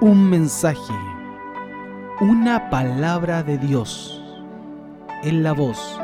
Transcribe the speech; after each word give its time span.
un 0.00 0.28
mensaje, 0.28 0.92
una 2.20 2.68
palabra 2.68 3.42
de 3.42 3.56
Dios 3.56 4.22
en 5.22 5.42
la 5.42 5.52
voz 5.52 5.98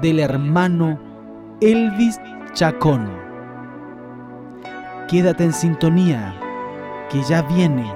del 0.00 0.20
hermano 0.20 0.98
Elvis 1.60 2.20
Chacón. 2.52 3.10
Quédate 5.08 5.44
en 5.44 5.52
sintonía, 5.52 6.32
que 7.10 7.20
ya 7.22 7.42
viene 7.42 7.92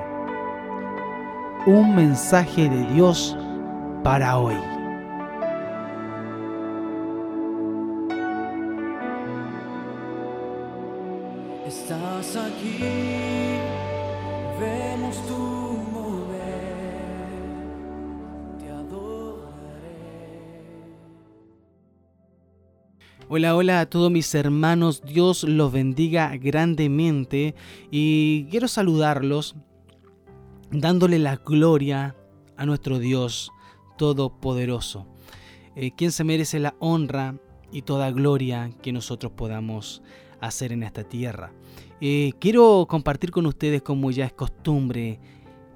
un 1.67 1.95
mensaje 1.95 2.69
de 2.69 2.87
Dios 2.93 3.37
para 4.03 4.39
hoy. 4.39 4.76
A 23.69 23.87
todos 23.87 24.13
mis 24.13 24.33
hermanos, 24.35 25.03
Dios 25.03 25.43
los 25.43 25.73
bendiga 25.73 26.37
grandemente 26.37 27.57
y 27.91 28.45
quiero 28.45 28.69
saludarlos 28.69 29.57
dándole 30.71 31.19
la 31.19 31.37
gloria 31.37 32.15
a 32.57 32.65
nuestro 32.65 33.01
Dios 33.01 33.51
Todopoderoso, 33.99 35.09
eh, 35.75 35.91
quien 35.97 36.13
se 36.13 36.23
merece 36.23 36.61
la 36.61 36.77
honra 36.79 37.41
y 37.73 37.83
toda 37.83 38.13
gloria 38.13 38.71
que 38.83 38.93
nosotros 38.93 39.33
podamos 39.33 40.01
hacer 40.41 40.71
en 40.71 40.85
esta 40.85 41.03
tierra. 41.03 41.53
Eh, 42.01 42.35
quiero 42.39 42.87
compartir 42.89 43.33
con 43.33 43.47
ustedes, 43.47 43.83
como 43.83 44.13
ya 44.13 44.27
es 44.27 44.33
costumbre, 44.33 45.19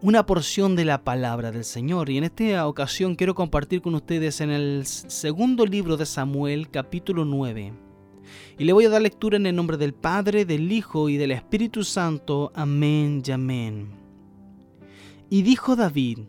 una 0.03 0.25
porción 0.25 0.77
de 0.77 0.85
la 0.85 1.05
palabra 1.05 1.53
del 1.53 1.65
Señor. 1.65 2.09
Y 2.09 2.19
en 2.19 2.25
esta 2.25 2.67
ocasión 2.67 3.17
quiero 3.17 3.35
compartir 3.35 3.83
con 3.83 3.95
ustedes 3.95 4.41
en 4.41 4.51
el 4.51 4.87
segundo 4.87 5.67
libro 5.67 5.97
de 5.97 6.07
Samuel, 6.07 6.71
capítulo 6.71 7.25
9. 7.25 7.73
Y 8.59 8.65
le 8.65 8.73
voy 8.73 8.87
a 8.87 8.91
dar 8.91 9.03
lectura 9.03 9.37
en 9.37 9.47
el 9.47 9.57
nombre 9.57 9.77
del 9.77 9.93
Padre, 9.93 10.45
del 10.45 10.73
Hijo 10.73 11.09
y 11.09 11.17
del 11.17 11.33
Espíritu 11.33 11.85
Santo. 11.85 12.51
Amén 12.55 13.23
y 13.27 13.31
amén. 13.31 13.91
Y 15.29 15.43
dijo 15.43 15.77
David, 15.77 16.21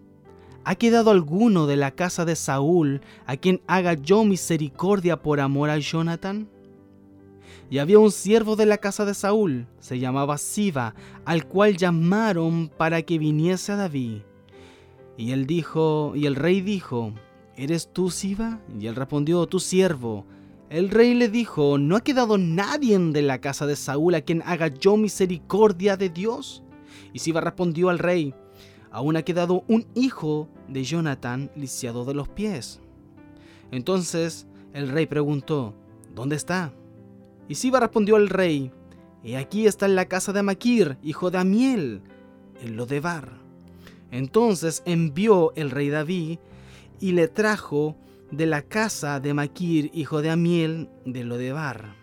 ¿ha 0.65 0.75
quedado 0.75 1.11
alguno 1.11 1.65
de 1.65 1.77
la 1.77 1.91
casa 1.91 2.25
de 2.25 2.35
Saúl 2.35 3.01
a 3.25 3.37
quien 3.37 3.61
haga 3.67 3.93
yo 3.93 4.25
misericordia 4.25 5.21
por 5.21 5.39
amor 5.39 5.69
a 5.69 5.77
Jonathan? 5.77 6.49
Y 7.71 7.79
había 7.79 7.99
un 7.99 8.11
siervo 8.11 8.57
de 8.57 8.65
la 8.65 8.79
casa 8.79 9.05
de 9.05 9.13
Saúl, 9.13 9.65
se 9.79 9.97
llamaba 9.97 10.37
Siba, 10.37 10.93
al 11.23 11.47
cual 11.47 11.77
llamaron 11.77 12.67
para 12.67 13.01
que 13.01 13.17
viniese 13.17 13.71
a 13.71 13.77
David. 13.77 14.23
Y 15.15 15.31
él 15.31 15.47
dijo, 15.47 16.11
y 16.13 16.25
el 16.25 16.35
rey 16.35 16.59
dijo, 16.59 17.13
¿Eres 17.55 17.93
tú 17.93 18.11
Siba? 18.11 18.59
Y 18.77 18.87
él 18.87 18.95
respondió, 18.97 19.47
tu 19.47 19.61
siervo. 19.61 20.25
El 20.69 20.89
rey 20.89 21.13
le 21.13 21.29
dijo, 21.29 21.77
¿no 21.77 21.95
ha 21.95 22.01
quedado 22.01 22.37
nadie 22.37 22.99
de 22.99 23.21
la 23.21 23.39
casa 23.39 23.65
de 23.65 23.77
Saúl 23.77 24.15
a 24.15 24.21
quien 24.21 24.41
haga 24.45 24.67
yo 24.67 24.97
misericordia 24.97 25.95
de 25.95 26.09
Dios? 26.09 26.63
Y 27.13 27.19
Siba 27.19 27.39
respondió 27.39 27.87
al 27.87 27.99
rey, 27.99 28.33
aún 28.91 29.15
ha 29.15 29.23
quedado 29.23 29.63
un 29.69 29.85
hijo 29.95 30.49
de 30.67 30.83
Jonathan 30.83 31.49
lisiado 31.55 32.03
de 32.03 32.15
los 32.15 32.27
pies. 32.27 32.81
Entonces 33.71 34.45
el 34.73 34.89
rey 34.89 35.05
preguntó, 35.05 35.73
¿dónde 36.13 36.35
está? 36.35 36.73
Y 37.51 37.55
Siba 37.55 37.81
respondió 37.81 38.15
al 38.15 38.29
rey, 38.29 38.71
He 39.25 39.35
aquí 39.35 39.67
está 39.67 39.85
en 39.85 39.95
la 39.95 40.05
casa 40.05 40.31
de 40.31 40.41
Maquir, 40.41 40.97
hijo 41.03 41.31
de 41.31 41.37
Amiel, 41.37 42.01
en 42.61 42.77
Lodebar. 42.77 43.41
Entonces 44.09 44.81
envió 44.85 45.51
el 45.57 45.69
rey 45.69 45.89
David 45.89 46.39
y 47.01 47.11
le 47.11 47.27
trajo 47.27 47.97
de 48.31 48.45
la 48.45 48.61
casa 48.61 49.19
de 49.19 49.33
Maquir, 49.33 49.91
hijo 49.93 50.21
de 50.21 50.29
Amiel, 50.29 50.89
de 51.05 51.25
Lodebar. 51.25 51.93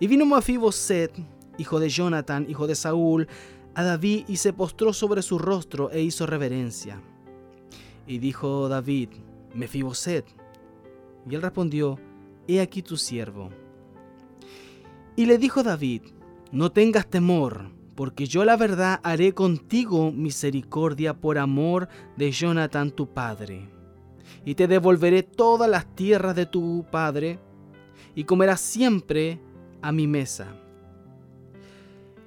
Y 0.00 0.08
vino 0.08 0.26
Mefiboset, 0.26 1.12
hijo 1.56 1.78
de 1.78 1.88
Jonathan, 1.88 2.44
hijo 2.50 2.66
de 2.66 2.74
Saúl, 2.74 3.28
a 3.76 3.84
David 3.84 4.24
y 4.26 4.34
se 4.34 4.52
postró 4.52 4.92
sobre 4.92 5.22
su 5.22 5.38
rostro 5.38 5.92
e 5.92 6.02
hizo 6.02 6.26
reverencia. 6.26 7.00
Y 8.04 8.18
dijo 8.18 8.68
David, 8.68 9.10
Mefiboset. 9.54 10.26
Y 11.30 11.36
él 11.36 11.40
respondió, 11.40 12.00
He 12.48 12.60
aquí 12.60 12.82
tu 12.82 12.96
siervo. 12.96 13.59
Y 15.16 15.26
le 15.26 15.38
dijo 15.38 15.62
David, 15.62 16.02
no 16.52 16.72
tengas 16.72 17.06
temor, 17.08 17.70
porque 17.94 18.26
yo 18.26 18.44
la 18.44 18.56
verdad 18.56 19.00
haré 19.02 19.34
contigo 19.34 20.10
misericordia 20.10 21.14
por 21.14 21.38
amor 21.38 21.88
de 22.16 22.30
Jonathan 22.30 22.90
tu 22.90 23.12
padre. 23.12 23.68
Y 24.44 24.54
te 24.54 24.66
devolveré 24.66 25.22
todas 25.22 25.68
las 25.68 25.94
tierras 25.94 26.34
de 26.34 26.46
tu 26.46 26.86
padre, 26.90 27.38
y 28.14 28.24
comerás 28.24 28.60
siempre 28.60 29.40
a 29.82 29.92
mi 29.92 30.06
mesa. 30.06 30.48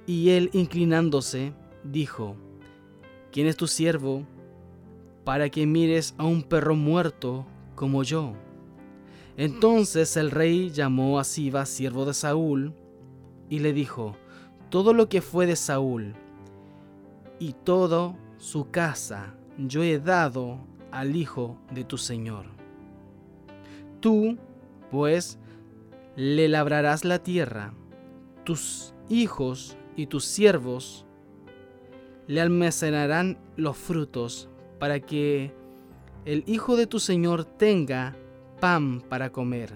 Y 0.06 0.30
él, 0.30 0.50
inclinándose, 0.52 1.52
dijo, 1.82 2.36
¿quién 3.32 3.46
es 3.46 3.56
tu 3.56 3.66
siervo 3.66 4.26
para 5.24 5.48
que 5.48 5.66
mires 5.66 6.14
a 6.18 6.24
un 6.24 6.42
perro 6.42 6.76
muerto 6.76 7.46
como 7.74 8.02
yo? 8.02 8.34
Entonces 9.36 10.16
el 10.16 10.30
rey 10.30 10.70
llamó 10.70 11.18
a 11.18 11.24
Siba, 11.24 11.66
siervo 11.66 12.04
de 12.04 12.14
Saúl, 12.14 12.74
y 13.48 13.58
le 13.58 13.72
dijo, 13.72 14.16
todo 14.70 14.94
lo 14.94 15.08
que 15.08 15.20
fue 15.20 15.46
de 15.46 15.56
Saúl 15.56 16.14
y 17.38 17.52
todo 17.52 18.16
su 18.38 18.70
casa 18.70 19.34
yo 19.58 19.82
he 19.82 19.98
dado 19.98 20.58
al 20.90 21.16
hijo 21.16 21.58
de 21.72 21.84
tu 21.84 21.98
señor. 21.98 22.46
Tú, 24.00 24.38
pues, 24.90 25.38
le 26.16 26.48
labrarás 26.48 27.04
la 27.04 27.18
tierra, 27.18 27.74
tus 28.44 28.94
hijos 29.08 29.76
y 29.96 30.06
tus 30.06 30.24
siervos 30.24 31.06
le 32.26 32.40
almacenarán 32.40 33.38
los 33.56 33.76
frutos 33.76 34.48
para 34.78 35.00
que 35.00 35.52
el 36.24 36.44
hijo 36.46 36.76
de 36.76 36.86
tu 36.86 36.98
señor 37.00 37.44
tenga 37.44 38.16
pan 38.64 39.02
para 39.10 39.30
comer. 39.30 39.74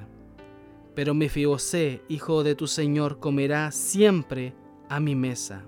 Pero 0.95 1.13
Mefibosé, 1.13 2.01
hijo 2.09 2.43
de 2.43 2.55
tu 2.55 2.67
señor, 2.67 3.19
comerá 3.19 3.71
siempre 3.71 4.55
a 4.89 4.99
mi 4.99 5.15
mesa. 5.15 5.67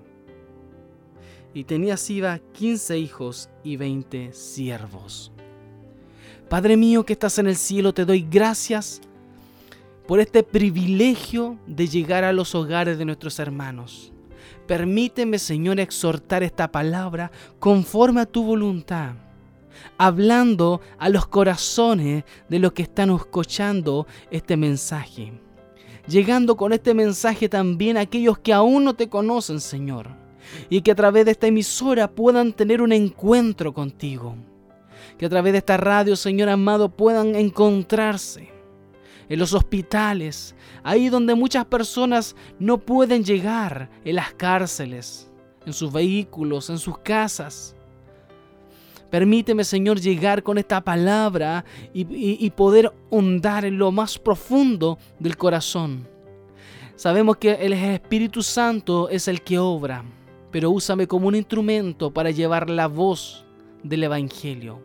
Y 1.53 1.65
tenía 1.65 1.97
Siba 1.97 2.39
quince 2.51 2.97
hijos 2.97 3.47
y 3.63 3.77
veinte 3.77 4.33
siervos. 4.33 5.31
Padre 6.49 6.75
mío 6.77 7.05
que 7.05 7.13
estás 7.13 7.37
en 7.37 7.45
el 7.45 7.57
cielo, 7.57 7.93
te 7.93 8.05
doy 8.05 8.25
gracias 8.27 9.01
por 10.07 10.19
este 10.19 10.41
privilegio 10.41 11.59
de 11.67 11.85
llegar 11.85 12.23
a 12.23 12.33
los 12.33 12.55
hogares 12.55 12.97
de 12.97 13.05
nuestros 13.05 13.37
hermanos. 13.37 14.11
Permíteme, 14.65 15.37
Señor, 15.37 15.79
exhortar 15.79 16.41
esta 16.41 16.71
palabra 16.71 17.31
conforme 17.59 18.21
a 18.21 18.25
tu 18.25 18.43
voluntad 18.43 19.13
hablando 19.97 20.81
a 20.97 21.09
los 21.09 21.27
corazones 21.27 22.23
de 22.49 22.59
los 22.59 22.73
que 22.73 22.83
están 22.83 23.11
escuchando 23.11 24.07
este 24.29 24.57
mensaje. 24.57 25.33
Llegando 26.07 26.57
con 26.57 26.73
este 26.73 26.93
mensaje 26.93 27.47
también 27.47 27.97
a 27.97 28.01
aquellos 28.01 28.39
que 28.39 28.53
aún 28.53 28.83
no 28.83 28.95
te 28.95 29.09
conocen, 29.09 29.59
Señor. 29.59 30.09
Y 30.69 30.81
que 30.81 30.91
a 30.91 30.95
través 30.95 31.25
de 31.25 31.31
esta 31.31 31.47
emisora 31.47 32.09
puedan 32.09 32.53
tener 32.53 32.81
un 32.81 32.91
encuentro 32.91 33.73
contigo. 33.73 34.35
Que 35.17 35.27
a 35.27 35.29
través 35.29 35.53
de 35.53 35.59
esta 35.59 35.77
radio, 35.77 36.15
Señor 36.15 36.49
amado, 36.49 36.89
puedan 36.89 37.35
encontrarse 37.35 38.49
en 39.31 39.39
los 39.39 39.53
hospitales, 39.53 40.55
ahí 40.83 41.07
donde 41.07 41.35
muchas 41.35 41.63
personas 41.65 42.35
no 42.59 42.79
pueden 42.79 43.23
llegar, 43.23 43.89
en 44.03 44.15
las 44.15 44.33
cárceles, 44.33 45.31
en 45.65 45.71
sus 45.71 45.93
vehículos, 45.93 46.69
en 46.69 46.77
sus 46.77 46.97
casas. 46.97 47.73
Permíteme, 49.11 49.65
Señor, 49.65 49.99
llegar 49.99 50.41
con 50.41 50.57
esta 50.57 50.81
palabra 50.81 51.65
y, 51.93 52.49
poder 52.51 52.93
hondar 53.09 53.65
en 53.65 53.77
lo 53.77 53.91
más 53.91 54.17
profundo 54.17 54.97
del 55.19 55.35
corazón. 55.35 56.07
Sabemos 56.95 57.37
que 57.37 57.51
el 57.51 57.73
Espíritu 57.73 58.41
Santo 58.41 59.09
es 59.09 59.27
el 59.27 59.41
que 59.41 59.59
obra, 59.59 60.05
pero 60.49 60.71
úsame 60.71 61.07
como 61.07 61.27
un 61.27 61.35
instrumento 61.35 62.11
para 62.11 62.31
llevar 62.31 62.69
la 62.69 62.87
voz 62.87 63.45
del 63.83 64.05
Evangelio. 64.05 64.81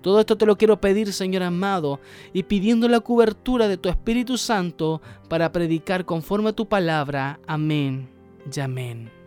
Todo 0.00 0.20
esto 0.20 0.38
te 0.38 0.46
lo 0.46 0.56
quiero 0.56 0.80
pedir, 0.80 1.12
Señor 1.12 1.42
amado, 1.42 2.00
y 2.32 2.44
pidiendo 2.44 2.88
la 2.88 3.00
cobertura 3.00 3.68
de 3.68 3.76
tu 3.76 3.90
Espíritu 3.90 4.38
Santo 4.38 5.02
para 5.28 5.52
predicar 5.52 6.06
conforme 6.06 6.50
a 6.50 6.54
tu 6.54 6.68
palabra. 6.68 7.38
Amén 7.46 8.08
y 8.50 8.60
amén. 8.60 9.17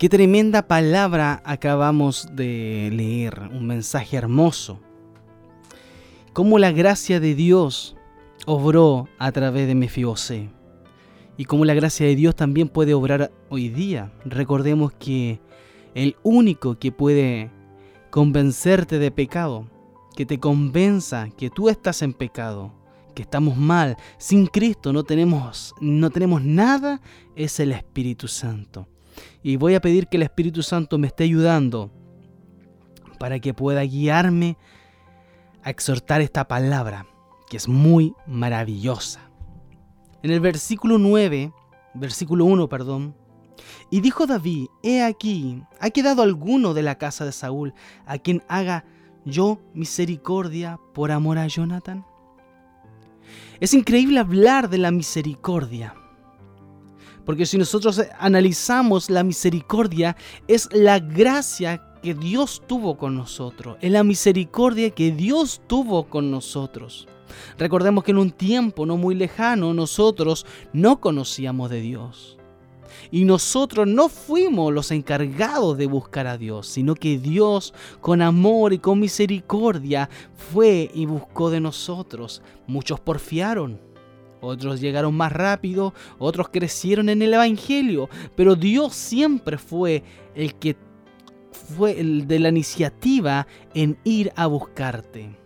Qué 0.00 0.08
tremenda 0.08 0.66
palabra 0.66 1.42
acabamos 1.44 2.26
de 2.32 2.88
leer, 2.90 3.50
un 3.52 3.66
mensaje 3.66 4.16
hermoso. 4.16 4.80
Cómo 6.32 6.58
la 6.58 6.72
gracia 6.72 7.20
de 7.20 7.34
Dios 7.34 7.98
obró 8.46 9.10
a 9.18 9.30
través 9.30 9.66
de 9.66 9.74
Mefibosé. 9.74 10.48
Y 11.36 11.44
cómo 11.44 11.66
la 11.66 11.74
gracia 11.74 12.06
de 12.06 12.16
Dios 12.16 12.34
también 12.34 12.70
puede 12.70 12.94
obrar 12.94 13.30
hoy 13.50 13.68
día. 13.68 14.10
Recordemos 14.24 14.90
que 14.92 15.38
el 15.94 16.16
único 16.22 16.78
que 16.78 16.92
puede 16.92 17.50
convencerte 18.08 18.98
de 18.98 19.10
pecado, 19.10 19.68
que 20.16 20.24
te 20.24 20.40
convenza 20.40 21.28
que 21.36 21.50
tú 21.50 21.68
estás 21.68 22.00
en 22.00 22.14
pecado, 22.14 22.72
que 23.14 23.20
estamos 23.20 23.58
mal, 23.58 23.98
sin 24.16 24.46
Cristo 24.46 24.94
no 24.94 25.04
tenemos 25.04 25.74
no 25.78 26.08
tenemos 26.08 26.42
nada, 26.42 27.02
es 27.36 27.60
el 27.60 27.72
Espíritu 27.72 28.28
Santo. 28.28 28.88
Y 29.42 29.56
voy 29.56 29.74
a 29.74 29.80
pedir 29.80 30.08
que 30.08 30.16
el 30.16 30.22
Espíritu 30.22 30.62
Santo 30.62 30.98
me 30.98 31.06
esté 31.06 31.24
ayudando 31.24 31.90
para 33.18 33.38
que 33.38 33.54
pueda 33.54 33.82
guiarme 33.82 34.56
a 35.62 35.70
exhortar 35.70 36.20
esta 36.20 36.48
palabra, 36.48 37.06
que 37.48 37.56
es 37.56 37.68
muy 37.68 38.14
maravillosa. 38.26 39.30
En 40.22 40.30
el 40.30 40.40
versículo 40.40 40.98
9, 40.98 41.52
versículo 41.94 42.44
1, 42.44 42.68
perdón, 42.68 43.14
y 43.90 44.00
dijo 44.00 44.26
David, 44.26 44.68
he 44.82 45.02
aquí, 45.02 45.62
ha 45.80 45.90
quedado 45.90 46.22
alguno 46.22 46.74
de 46.74 46.82
la 46.82 46.96
casa 46.96 47.24
de 47.24 47.32
Saúl 47.32 47.74
a 48.06 48.18
quien 48.18 48.42
haga 48.48 48.84
yo 49.24 49.60
misericordia 49.74 50.78
por 50.94 51.12
amor 51.12 51.38
a 51.38 51.46
Jonathan. 51.46 52.06
Es 53.60 53.74
increíble 53.74 54.18
hablar 54.18 54.70
de 54.70 54.78
la 54.78 54.90
misericordia. 54.90 55.94
Porque 57.24 57.46
si 57.46 57.58
nosotros 57.58 58.02
analizamos 58.18 59.10
la 59.10 59.22
misericordia, 59.22 60.16
es 60.48 60.68
la 60.72 60.98
gracia 60.98 61.82
que 62.02 62.14
Dios 62.14 62.62
tuvo 62.66 62.96
con 62.96 63.16
nosotros, 63.16 63.76
es 63.80 63.92
la 63.92 64.04
misericordia 64.04 64.90
que 64.90 65.12
Dios 65.12 65.60
tuvo 65.66 66.04
con 66.08 66.30
nosotros. 66.30 67.06
Recordemos 67.58 68.04
que 68.04 68.10
en 68.10 68.18
un 68.18 68.30
tiempo 68.30 68.86
no 68.86 68.96
muy 68.96 69.14
lejano 69.14 69.72
nosotros 69.74 70.46
no 70.72 71.00
conocíamos 71.00 71.70
de 71.70 71.80
Dios. 71.80 72.36
Y 73.10 73.24
nosotros 73.24 73.86
no 73.86 74.08
fuimos 74.08 74.72
los 74.72 74.90
encargados 74.90 75.76
de 75.78 75.86
buscar 75.86 76.26
a 76.26 76.36
Dios, 76.36 76.66
sino 76.66 76.94
que 76.94 77.18
Dios 77.18 77.72
con 78.00 78.20
amor 78.20 78.72
y 78.72 78.78
con 78.78 79.00
misericordia 79.00 80.08
fue 80.52 80.90
y 80.92 81.06
buscó 81.06 81.50
de 81.50 81.60
nosotros. 81.60 82.42
Muchos 82.66 83.00
porfiaron, 83.00 83.80
otros 84.40 84.80
llegaron 84.80 85.14
más 85.14 85.32
rápido, 85.32 85.94
otros 86.18 86.48
crecieron 86.48 87.08
en 87.08 87.22
el 87.22 87.34
Evangelio, 87.34 88.08
pero 88.34 88.56
Dios 88.56 88.94
siempre 88.94 89.58
fue 89.58 90.02
el 90.34 90.54
que 90.54 90.76
fue 91.52 92.00
el 92.00 92.26
de 92.26 92.38
la 92.38 92.48
iniciativa 92.48 93.46
en 93.74 93.98
ir 94.04 94.32
a 94.36 94.46
buscarte. 94.46 95.36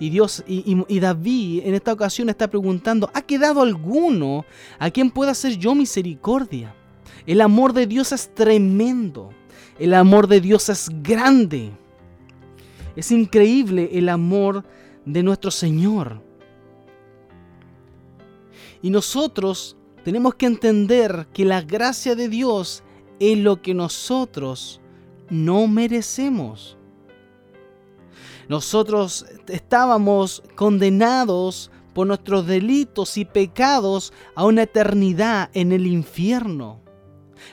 Y 0.00 0.10
Dios 0.10 0.42
y, 0.48 0.98
David 0.98 1.62
en 1.64 1.74
esta 1.74 1.92
ocasión 1.92 2.28
está 2.28 2.48
preguntando, 2.48 3.08
¿ha 3.14 3.22
quedado 3.22 3.62
alguno 3.62 4.44
a 4.78 4.90
quien 4.90 5.10
pueda 5.10 5.30
hacer 5.30 5.56
yo 5.56 5.74
misericordia? 5.76 6.74
El 7.24 7.40
amor 7.40 7.72
de 7.72 7.86
Dios 7.86 8.10
es 8.10 8.34
tremendo. 8.34 9.30
El 9.78 9.94
amor 9.94 10.26
de 10.26 10.40
Dios 10.40 10.68
es 10.68 10.90
grande. 11.02 11.70
Es 12.96 13.12
increíble 13.12 13.90
el 13.92 14.08
amor 14.08 14.64
de 15.04 15.22
nuestro 15.22 15.50
Señor. 15.50 16.20
Y 18.82 18.90
nosotros 18.90 19.76
tenemos 20.04 20.34
que 20.34 20.46
entender 20.46 21.28
que 21.32 21.44
la 21.44 21.62
gracia 21.62 22.14
de 22.16 22.28
Dios 22.28 22.82
es 23.20 23.38
lo 23.38 23.62
que 23.62 23.72
nosotros 23.72 24.80
no 25.30 25.68
merecemos. 25.68 26.76
Nosotros 28.48 29.24
estábamos 29.48 30.42
condenados 30.56 31.70
por 31.94 32.06
nuestros 32.06 32.46
delitos 32.46 33.16
y 33.16 33.24
pecados 33.24 34.12
a 34.34 34.44
una 34.44 34.62
eternidad 34.62 35.50
en 35.54 35.72
el 35.72 35.86
infierno. 35.86 36.80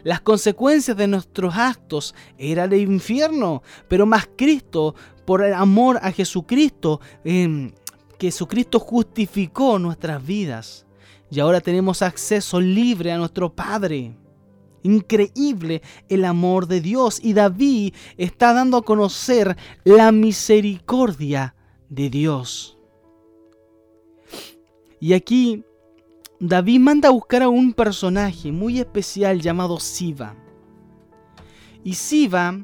Las 0.03 0.21
consecuencias 0.21 0.97
de 0.97 1.07
nuestros 1.07 1.55
actos 1.55 2.15
eran 2.37 2.73
el 2.73 2.81
infierno, 2.81 3.63
pero 3.87 4.05
más 4.05 4.27
Cristo, 4.35 4.95
por 5.25 5.43
el 5.43 5.53
amor 5.53 5.99
a 6.01 6.11
Jesucristo, 6.11 6.99
eh, 7.23 7.71
Jesucristo 8.19 8.79
justificó 8.79 9.79
nuestras 9.79 10.25
vidas. 10.25 10.85
Y 11.31 11.39
ahora 11.39 11.61
tenemos 11.61 12.01
acceso 12.01 12.59
libre 12.59 13.11
a 13.11 13.17
nuestro 13.17 13.53
Padre. 13.53 14.15
Increíble 14.81 15.81
el 16.07 16.25
amor 16.25 16.67
de 16.67 16.81
Dios. 16.81 17.19
Y 17.23 17.33
David 17.33 17.93
está 18.17 18.53
dando 18.53 18.77
a 18.77 18.83
conocer 18.83 19.55
la 19.83 20.11
misericordia 20.11 21.55
de 21.89 22.09
Dios. 22.09 22.77
Y 24.99 25.13
aquí 25.13 25.63
David 26.39 26.79
manda 26.79 27.09
a 27.09 27.11
buscar 27.11 27.43
a 27.43 27.49
un 27.49 27.73
personaje 27.73 28.51
muy 28.51 28.79
especial 28.79 29.41
llamado 29.41 29.79
Siva. 29.79 30.35
Y 31.83 31.93
Siva 31.93 32.59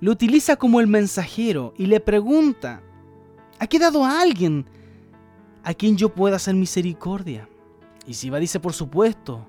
lo 0.00 0.10
utiliza 0.10 0.56
como 0.56 0.80
el 0.80 0.86
mensajero 0.86 1.74
y 1.78 1.86
le 1.86 2.00
pregunta, 2.00 2.82
¿ha 3.58 3.66
quedado 3.68 4.04
alguien 4.04 4.66
a 5.62 5.74
quien 5.74 5.96
yo 5.96 6.08
pueda 6.10 6.36
hacer 6.36 6.54
misericordia? 6.54 7.48
Y 8.06 8.14
Siva 8.14 8.38
dice, 8.38 8.60
por 8.60 8.72
supuesto, 8.72 9.46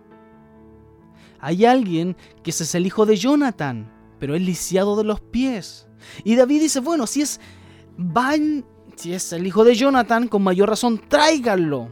hay 1.39 1.65
alguien 1.65 2.15
que 2.41 2.51
es 2.51 2.75
el 2.75 2.85
hijo 2.85 3.05
de 3.05 3.17
Jonathan, 3.17 3.91
pero 4.19 4.35
es 4.35 4.41
lisiado 4.41 4.95
de 4.95 5.03
los 5.03 5.19
pies. 5.19 5.87
Y 6.23 6.35
David 6.35 6.61
dice, 6.61 6.79
bueno, 6.79 7.07
si 7.07 7.21
es 7.21 7.39
Van, 7.97 8.65
si 8.95 9.13
es 9.13 9.33
el 9.33 9.45
hijo 9.45 9.63
de 9.63 9.75
Jonathan, 9.75 10.27
con 10.27 10.41
mayor 10.41 10.69
razón 10.69 11.01
tráiganlo. 11.07 11.89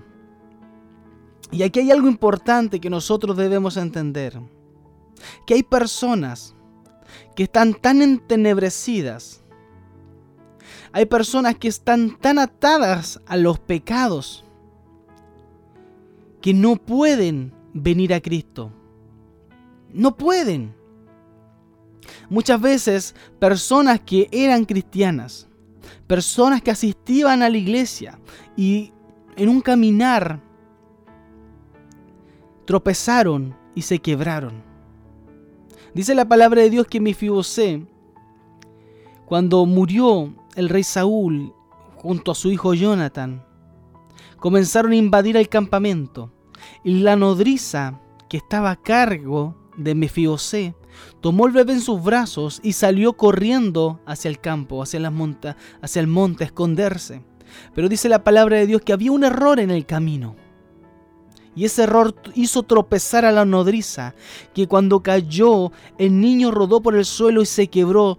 Y 1.51 1.63
aquí 1.63 1.81
hay 1.81 1.91
algo 1.91 2.07
importante 2.07 2.79
que 2.79 2.89
nosotros 2.89 3.35
debemos 3.35 3.77
entender. 3.77 4.39
Que 5.45 5.56
hay 5.56 5.63
personas 5.63 6.56
que 7.35 7.44
están 7.44 7.74
tan 7.74 8.01
entenebrecidas. 8.01 9.40
Hay 10.93 11.05
personas 11.05 11.55
que 11.57 11.67
están 11.67 12.17
tan 12.17 12.38
atadas 12.38 13.21
a 13.25 13.38
los 13.38 13.59
pecados 13.59 14.43
que 16.41 16.53
no 16.53 16.75
pueden 16.75 17.53
venir 17.73 18.13
a 18.13 18.19
Cristo. 18.19 18.71
No 19.93 20.17
pueden. 20.17 20.75
Muchas 22.29 22.59
veces 22.59 23.15
personas 23.39 24.01
que 24.01 24.27
eran 24.31 24.65
cristianas, 24.65 25.47
personas 26.07 26.61
que 26.61 26.71
asistían 26.71 27.41
a 27.41 27.49
la 27.49 27.57
iglesia 27.57 28.19
y 28.57 28.91
en 29.38 29.47
un 29.49 29.61
caminar 29.61 30.41
tropezaron 32.65 33.55
y 33.75 33.83
se 33.83 33.99
quebraron. 33.99 34.63
Dice 35.93 36.15
la 36.15 36.27
palabra 36.27 36.62
de 36.62 36.69
Dios 36.69 36.88
que 36.88 37.01
Mefibosé, 37.01 37.86
cuando 39.25 39.65
murió 39.65 40.33
el 40.55 40.70
rey 40.70 40.84
Saúl 40.84 41.53
junto 42.01 42.31
a 42.31 42.36
su 42.36 42.50
hijo 42.50 42.74
Jonathan, 42.74 43.46
comenzaron 44.38 44.91
a 44.91 44.96
invadir 44.96 45.38
el 45.38 45.50
campamento 45.50 46.31
y 46.84 47.01
la 47.01 47.15
nodriza 47.15 48.00
que 48.27 48.38
estaba 48.38 48.72
a 48.72 48.81
cargo 48.81 49.55
de 49.77 49.93
Mefibosé 49.93 50.75
tomó 51.22 51.46
el 51.46 51.53
bebé 51.53 51.74
en 51.74 51.81
sus 51.81 52.03
brazos 52.03 52.60
y 52.63 52.74
salió 52.74 53.13
corriendo 53.13 54.00
hacia 54.05 54.29
el 54.29 54.39
campo, 54.39 54.81
hacia, 54.81 55.00
las 55.00 55.13
monta, 55.13 55.58
hacia 55.81 56.00
el 56.00 56.08
monte 56.08 56.43
a 56.43 56.48
esconderse. 56.48 57.22
Pero 57.75 57.89
dice 57.89 58.10
la 58.10 58.24
palabra 58.24 58.58
de 58.58 58.67
Dios 58.67 58.81
que 58.81 58.93
había 58.93 59.12
un 59.12 59.24
error 59.24 59.60
en 59.60 59.72
el 59.72 59.86
camino. 59.86 60.36
Y 61.55 61.65
ese 61.65 61.84
error 61.84 62.15
hizo 62.34 62.63
tropezar 62.63 63.25
a 63.25 63.31
la 63.31 63.46
nodriza, 63.46 64.15
que 64.53 64.67
cuando 64.67 65.03
cayó 65.03 65.72
el 65.98 66.20
niño 66.20 66.50
rodó 66.50 66.81
por 66.81 66.96
el 66.96 67.05
suelo 67.05 67.41
y 67.41 67.46
se 67.46 67.67
quebró 67.67 68.17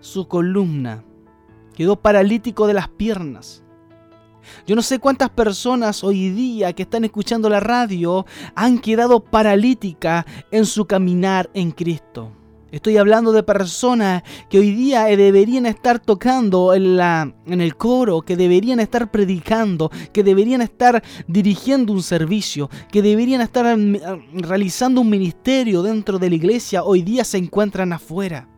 su 0.00 0.26
columna. 0.26 1.04
Quedó 1.74 1.96
paralítico 1.96 2.66
de 2.66 2.74
las 2.74 2.88
piernas. 2.88 3.62
Yo 4.66 4.74
no 4.74 4.82
sé 4.82 4.98
cuántas 4.98 5.30
personas 5.30 6.02
hoy 6.04 6.30
día 6.30 6.72
que 6.72 6.82
están 6.82 7.04
escuchando 7.04 7.48
la 7.48 7.60
radio 7.60 8.26
han 8.54 8.78
quedado 8.78 9.20
paralíticas 9.20 10.24
en 10.50 10.66
su 10.66 10.86
caminar 10.86 11.50
en 11.54 11.70
Cristo. 11.70 12.32
Estoy 12.72 12.96
hablando 12.96 13.32
de 13.32 13.42
personas 13.42 14.22
que 14.48 14.58
hoy 14.58 14.72
día 14.72 15.04
deberían 15.04 15.66
estar 15.66 15.98
tocando 15.98 16.72
en, 16.72 16.96
la, 16.96 17.34
en 17.44 17.60
el 17.60 17.76
coro, 17.76 18.22
que 18.22 18.34
deberían 18.34 18.80
estar 18.80 19.10
predicando, 19.10 19.90
que 20.10 20.24
deberían 20.24 20.62
estar 20.62 21.02
dirigiendo 21.26 21.92
un 21.92 22.02
servicio, 22.02 22.70
que 22.90 23.02
deberían 23.02 23.42
estar 23.42 23.76
realizando 24.32 25.02
un 25.02 25.10
ministerio 25.10 25.82
dentro 25.82 26.18
de 26.18 26.30
la 26.30 26.36
iglesia. 26.36 26.82
Hoy 26.82 27.02
día 27.02 27.24
se 27.24 27.36
encuentran 27.36 27.92
afuera 27.92 28.48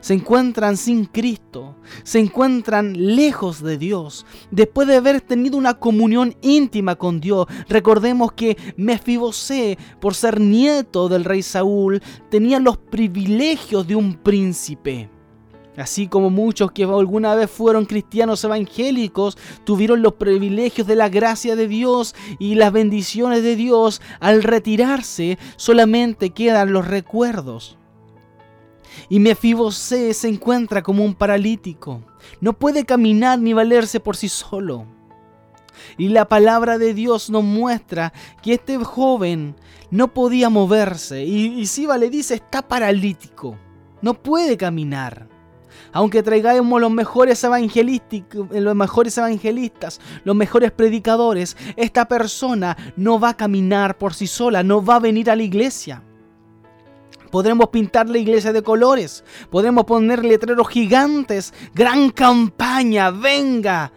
se 0.00 0.14
encuentran 0.14 0.76
sin 0.76 1.04
Cristo, 1.04 1.76
se 2.02 2.18
encuentran 2.18 2.94
lejos 3.16 3.62
de 3.62 3.78
Dios, 3.78 4.26
después 4.50 4.88
de 4.88 4.96
haber 4.96 5.20
tenido 5.20 5.56
una 5.56 5.74
comunión 5.74 6.36
íntima 6.42 6.96
con 6.96 7.20
Dios. 7.20 7.46
Recordemos 7.68 8.32
que 8.32 8.56
Mefibosé, 8.76 9.78
por 10.00 10.14
ser 10.14 10.40
nieto 10.40 11.08
del 11.08 11.24
rey 11.24 11.42
Saúl, 11.42 12.02
tenía 12.30 12.60
los 12.60 12.76
privilegios 12.78 13.86
de 13.86 13.96
un 13.96 14.14
príncipe. 14.14 15.10
Así 15.76 16.08
como 16.08 16.30
muchos 16.30 16.72
que 16.72 16.84
alguna 16.84 17.34
vez 17.34 17.50
fueron 17.50 17.84
cristianos 17.84 18.42
evangélicos 18.44 19.36
tuvieron 19.64 20.00
los 20.00 20.14
privilegios 20.14 20.86
de 20.86 20.96
la 20.96 21.10
gracia 21.10 21.54
de 21.54 21.68
Dios 21.68 22.14
y 22.38 22.54
las 22.54 22.72
bendiciones 22.72 23.42
de 23.42 23.56
Dios, 23.56 24.00
al 24.20 24.42
retirarse 24.42 25.38
solamente 25.56 26.30
quedan 26.30 26.72
los 26.72 26.86
recuerdos. 26.86 27.76
Y 29.08 29.20
Mefibosé 29.20 30.14
se 30.14 30.28
encuentra 30.28 30.82
como 30.82 31.04
un 31.04 31.14
paralítico. 31.14 32.02
No 32.40 32.52
puede 32.52 32.84
caminar 32.84 33.38
ni 33.38 33.52
valerse 33.52 34.00
por 34.00 34.16
sí 34.16 34.28
solo. 34.28 34.86
Y 35.98 36.08
la 36.08 36.28
palabra 36.28 36.78
de 36.78 36.94
Dios 36.94 37.30
nos 37.30 37.44
muestra 37.44 38.12
que 38.42 38.54
este 38.54 38.76
joven 38.78 39.56
no 39.90 40.12
podía 40.12 40.50
moverse. 40.50 41.24
Y, 41.24 41.60
y 41.60 41.66
Siba 41.66 41.98
le 41.98 42.10
dice, 42.10 42.34
está 42.34 42.62
paralítico. 42.62 43.56
No 44.02 44.14
puede 44.14 44.56
caminar. 44.56 45.28
Aunque 45.92 46.22
traigamos 46.22 46.80
los 46.80 46.90
mejores, 46.90 47.42
los 47.42 48.74
mejores 48.74 49.16
evangelistas, 49.18 50.00
los 50.24 50.36
mejores 50.36 50.72
predicadores, 50.72 51.56
esta 51.76 52.06
persona 52.06 52.76
no 52.96 53.18
va 53.18 53.30
a 53.30 53.36
caminar 53.36 53.96
por 53.96 54.12
sí 54.12 54.26
sola, 54.26 54.62
no 54.62 54.84
va 54.84 54.96
a 54.96 55.00
venir 55.00 55.30
a 55.30 55.36
la 55.36 55.42
iglesia. 55.42 56.02
Podremos 57.30 57.68
pintar 57.68 58.08
la 58.08 58.18
iglesia 58.18 58.52
de 58.52 58.62
colores, 58.62 59.24
podremos 59.50 59.84
poner 59.84 60.24
letreros 60.24 60.68
gigantes, 60.68 61.52
gran 61.74 62.10
campaña, 62.10 63.10
venga, 63.10 63.92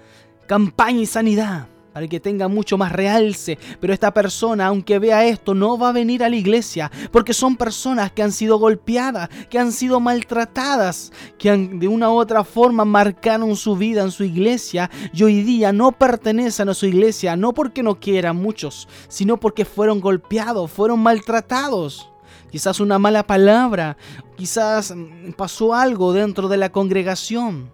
campaña 0.47 1.01
y 1.01 1.05
sanidad 1.05 1.67
para 1.93 2.07
que 2.07 2.19
tenga 2.19 2.47
mucho 2.47 2.77
más 2.77 2.91
realce. 2.91 3.57
Pero 3.79 3.93
esta 3.93 4.13
persona, 4.13 4.67
aunque 4.67 4.99
vea 4.99 5.25
esto, 5.25 5.53
no 5.53 5.77
va 5.77 5.89
a 5.89 5.93
venir 5.93 6.23
a 6.23 6.29
la 6.29 6.35
iglesia, 6.35 6.91
porque 7.11 7.33
son 7.33 7.55
personas 7.55 8.11
que 8.11 8.23
han 8.23 8.31
sido 8.31 8.57
golpeadas, 8.57 9.29
que 9.49 9.59
han 9.59 9.71
sido 9.71 9.99
maltratadas, 9.99 11.11
que 11.37 11.51
de 11.51 11.87
una 11.87 12.09
u 12.09 12.13
otra 12.13 12.43
forma 12.43 12.85
marcaron 12.85 13.55
su 13.55 13.75
vida 13.75 14.01
en 14.01 14.11
su 14.11 14.23
iglesia 14.23 14.89
y 15.13 15.23
hoy 15.23 15.41
día 15.41 15.73
no 15.73 15.91
pertenecen 15.91 16.69
a 16.69 16.73
su 16.73 16.85
iglesia, 16.85 17.35
no 17.35 17.53
porque 17.53 17.83
no 17.83 17.99
quieran 17.99 18.37
muchos, 18.37 18.87
sino 19.07 19.37
porque 19.37 19.65
fueron 19.65 19.99
golpeados, 19.99 20.71
fueron 20.71 20.99
maltratados. 20.99 22.09
Quizás 22.51 22.79
una 22.79 22.99
mala 22.99 23.25
palabra, 23.25 23.97
quizás 24.35 24.93
mm, 24.95 25.31
pasó 25.33 25.73
algo 25.73 26.13
dentro 26.13 26.47
de 26.47 26.57
la 26.57 26.71
congregación 26.71 27.71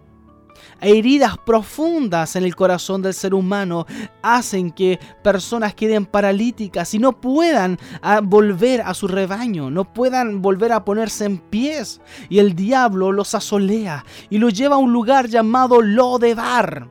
heridas 0.81 1.37
profundas 1.37 2.35
en 2.35 2.43
el 2.43 2.55
corazón 2.55 3.01
del 3.01 3.13
ser 3.13 3.33
humano 3.33 3.85
hacen 4.21 4.71
que 4.71 4.99
personas 5.23 5.73
queden 5.73 6.05
paralíticas 6.05 6.93
y 6.93 6.99
no 6.99 7.19
puedan 7.19 7.77
ah, 8.01 8.21
volver 8.21 8.81
a 8.81 8.93
su 8.93 9.07
rebaño, 9.07 9.69
no 9.69 9.93
puedan 9.93 10.41
volver 10.41 10.71
a 10.71 10.85
ponerse 10.85 11.25
en 11.25 11.37
pies. 11.37 12.01
Y 12.29 12.39
el 12.39 12.55
diablo 12.55 13.11
los 13.11 13.35
asolea 13.35 14.05
y 14.29 14.37
los 14.37 14.53
lleva 14.53 14.75
a 14.75 14.79
un 14.79 14.93
lugar 14.93 15.27
llamado 15.27 15.81
Lodebar. 15.81 16.89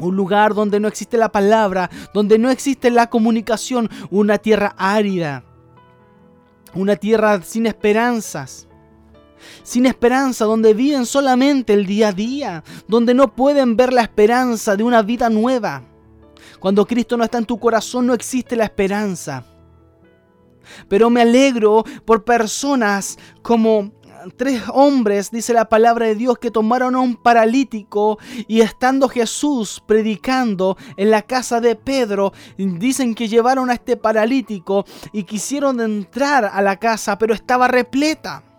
Un 0.00 0.16
lugar 0.16 0.54
donde 0.54 0.80
no 0.80 0.88
existe 0.88 1.16
la 1.16 1.30
palabra, 1.30 1.88
donde 2.12 2.36
no 2.36 2.50
existe 2.50 2.90
la 2.90 3.08
comunicación, 3.08 3.88
una 4.10 4.38
tierra 4.38 4.74
árida, 4.76 5.44
una 6.74 6.96
tierra 6.96 7.40
sin 7.42 7.66
esperanzas 7.66 8.68
sin 9.62 9.86
esperanza, 9.86 10.44
donde 10.44 10.74
viven 10.74 11.06
solamente 11.06 11.72
el 11.72 11.86
día 11.86 12.08
a 12.08 12.12
día, 12.12 12.64
donde 12.88 13.14
no 13.14 13.34
pueden 13.34 13.76
ver 13.76 13.92
la 13.92 14.02
esperanza 14.02 14.76
de 14.76 14.84
una 14.84 15.02
vida 15.02 15.28
nueva. 15.30 15.82
Cuando 16.60 16.86
Cristo 16.86 17.16
no 17.16 17.24
está 17.24 17.38
en 17.38 17.44
tu 17.44 17.58
corazón 17.58 18.06
no 18.06 18.14
existe 18.14 18.56
la 18.56 18.64
esperanza. 18.64 19.44
Pero 20.88 21.10
me 21.10 21.20
alegro 21.20 21.84
por 22.04 22.24
personas 22.24 23.18
como 23.42 23.92
tres 24.36 24.62
hombres, 24.72 25.30
dice 25.30 25.52
la 25.52 25.68
palabra 25.68 26.06
de 26.06 26.14
Dios, 26.14 26.38
que 26.38 26.50
tomaron 26.50 26.94
a 26.94 27.00
un 27.00 27.16
paralítico 27.16 28.18
y 28.48 28.60
estando 28.60 29.08
Jesús 29.08 29.82
predicando 29.86 30.76
en 30.96 31.10
la 31.10 31.22
casa 31.22 31.60
de 31.60 31.76
Pedro, 31.76 32.32
dicen 32.56 33.14
que 33.14 33.28
llevaron 33.28 33.70
a 33.70 33.74
este 33.74 33.96
paralítico 33.96 34.84
y 35.12 35.24
quisieron 35.24 35.80
entrar 35.80 36.44
a 36.44 36.62
la 36.62 36.76
casa, 36.76 37.18
pero 37.18 37.34
estaba 37.34 37.68
repleta. 37.68 38.53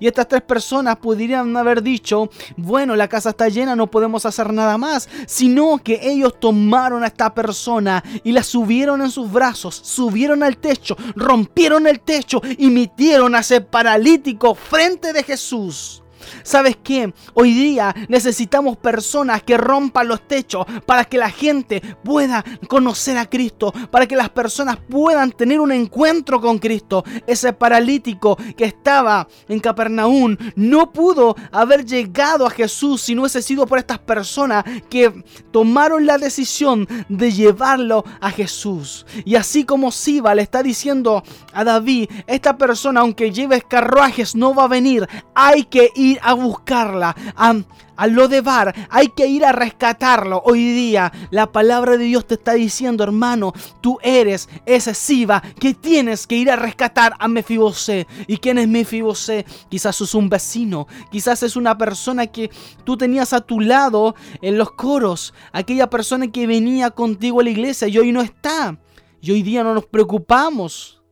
Y 0.00 0.06
estas 0.06 0.28
tres 0.28 0.42
personas 0.42 0.96
podrían 0.96 1.56
haber 1.56 1.82
dicho, 1.82 2.30
bueno, 2.56 2.96
la 2.96 3.08
casa 3.08 3.30
está 3.30 3.48
llena, 3.48 3.76
no 3.76 3.86
podemos 3.86 4.26
hacer 4.26 4.52
nada 4.52 4.78
más, 4.78 5.08
sino 5.26 5.78
que 5.78 6.00
ellos 6.02 6.38
tomaron 6.40 7.04
a 7.04 7.08
esta 7.08 7.32
persona 7.34 8.02
y 8.24 8.32
la 8.32 8.42
subieron 8.42 9.02
en 9.02 9.10
sus 9.10 9.30
brazos, 9.30 9.74
subieron 9.82 10.42
al 10.42 10.56
techo, 10.56 10.96
rompieron 11.14 11.86
el 11.86 12.00
techo 12.00 12.40
y 12.58 12.70
metieron 12.70 13.34
a 13.34 13.40
ese 13.40 13.60
paralítico 13.60 14.54
frente 14.54 15.12
de 15.12 15.22
Jesús. 15.22 16.01
¿Sabes 16.42 16.76
qué? 16.82 17.12
Hoy 17.34 17.52
día 17.52 17.94
necesitamos 18.08 18.76
personas 18.76 19.42
que 19.42 19.56
rompan 19.56 20.08
los 20.08 20.26
techos 20.26 20.66
para 20.86 21.04
que 21.04 21.18
la 21.18 21.30
gente 21.30 21.80
pueda 22.02 22.44
conocer 22.68 23.18
a 23.18 23.28
Cristo, 23.28 23.72
para 23.90 24.06
que 24.06 24.16
las 24.16 24.30
personas 24.30 24.78
puedan 24.88 25.32
tener 25.32 25.60
un 25.60 25.72
encuentro 25.72 26.40
con 26.40 26.58
Cristo. 26.58 27.04
Ese 27.26 27.52
paralítico 27.52 28.36
que 28.56 28.64
estaba 28.64 29.26
en 29.48 29.60
Capernaum 29.60 30.36
no 30.56 30.92
pudo 30.92 31.34
haber 31.50 31.84
llegado 31.84 32.46
a 32.46 32.50
Jesús 32.50 33.02
si 33.02 33.14
no 33.14 33.22
hubiese 33.22 33.42
sido 33.42 33.66
por 33.66 33.78
estas 33.78 33.98
personas 33.98 34.64
que 34.88 35.24
tomaron 35.50 36.06
la 36.06 36.18
decisión 36.18 36.86
de 37.08 37.32
llevarlo 37.32 38.04
a 38.20 38.30
Jesús. 38.30 39.06
Y 39.24 39.36
así 39.36 39.64
como 39.64 39.90
Siba 39.90 40.34
le 40.34 40.42
está 40.42 40.62
diciendo 40.62 41.22
a 41.52 41.64
David, 41.64 42.08
esta 42.26 42.56
persona 42.56 43.00
aunque 43.00 43.30
lleve 43.30 43.62
carruajes 43.62 44.34
no 44.34 44.54
va 44.54 44.64
a 44.64 44.68
venir, 44.68 45.08
hay 45.34 45.64
que 45.64 45.90
ir 45.94 46.11
a 46.22 46.34
buscarla, 46.34 47.14
a, 47.36 47.54
a 47.96 48.06
lo 48.06 48.28
de 48.28 48.40
bar, 48.40 48.74
hay 48.90 49.08
que 49.08 49.26
ir 49.26 49.44
a 49.44 49.52
rescatarlo. 49.52 50.42
Hoy 50.44 50.72
día 50.72 51.12
la 51.30 51.52
palabra 51.52 51.96
de 51.96 52.04
Dios 52.04 52.26
te 52.26 52.34
está 52.34 52.54
diciendo, 52.54 53.04
hermano, 53.04 53.52
tú 53.80 53.98
eres 54.02 54.48
ese 54.66 54.94
Siba 54.94 55.42
que 55.60 55.74
tienes 55.74 56.26
que 56.26 56.36
ir 56.36 56.50
a 56.50 56.56
rescatar 56.56 57.14
a 57.18 57.28
Mefibosé. 57.28 58.06
¿Y 58.26 58.38
quién 58.38 58.58
es 58.58 58.68
Mefibosé? 58.68 59.46
Quizás 59.68 60.00
es 60.00 60.14
un 60.14 60.28
vecino, 60.28 60.86
quizás 61.10 61.42
es 61.42 61.56
una 61.56 61.76
persona 61.78 62.26
que 62.26 62.50
tú 62.84 62.96
tenías 62.96 63.32
a 63.32 63.40
tu 63.40 63.60
lado 63.60 64.14
en 64.40 64.58
los 64.58 64.72
coros, 64.72 65.34
aquella 65.52 65.88
persona 65.88 66.30
que 66.30 66.46
venía 66.46 66.90
contigo 66.90 67.40
a 67.40 67.44
la 67.44 67.50
iglesia 67.50 67.88
y 67.88 67.98
hoy 67.98 68.12
no 68.12 68.22
está. 68.22 68.78
Y 69.20 69.30
hoy 69.30 69.42
día 69.42 69.62
no 69.62 69.74
nos 69.74 69.86
preocupamos. 69.86 71.02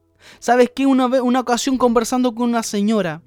¿Sabes 0.40 0.73
qué? 0.75 0.87
Una, 0.87 1.07
vez, 1.07 1.21
una 1.21 1.40
ocasión 1.40 1.78
conversando 1.78 2.35
con 2.35 2.50
una 2.50 2.62
señora, 2.62 3.23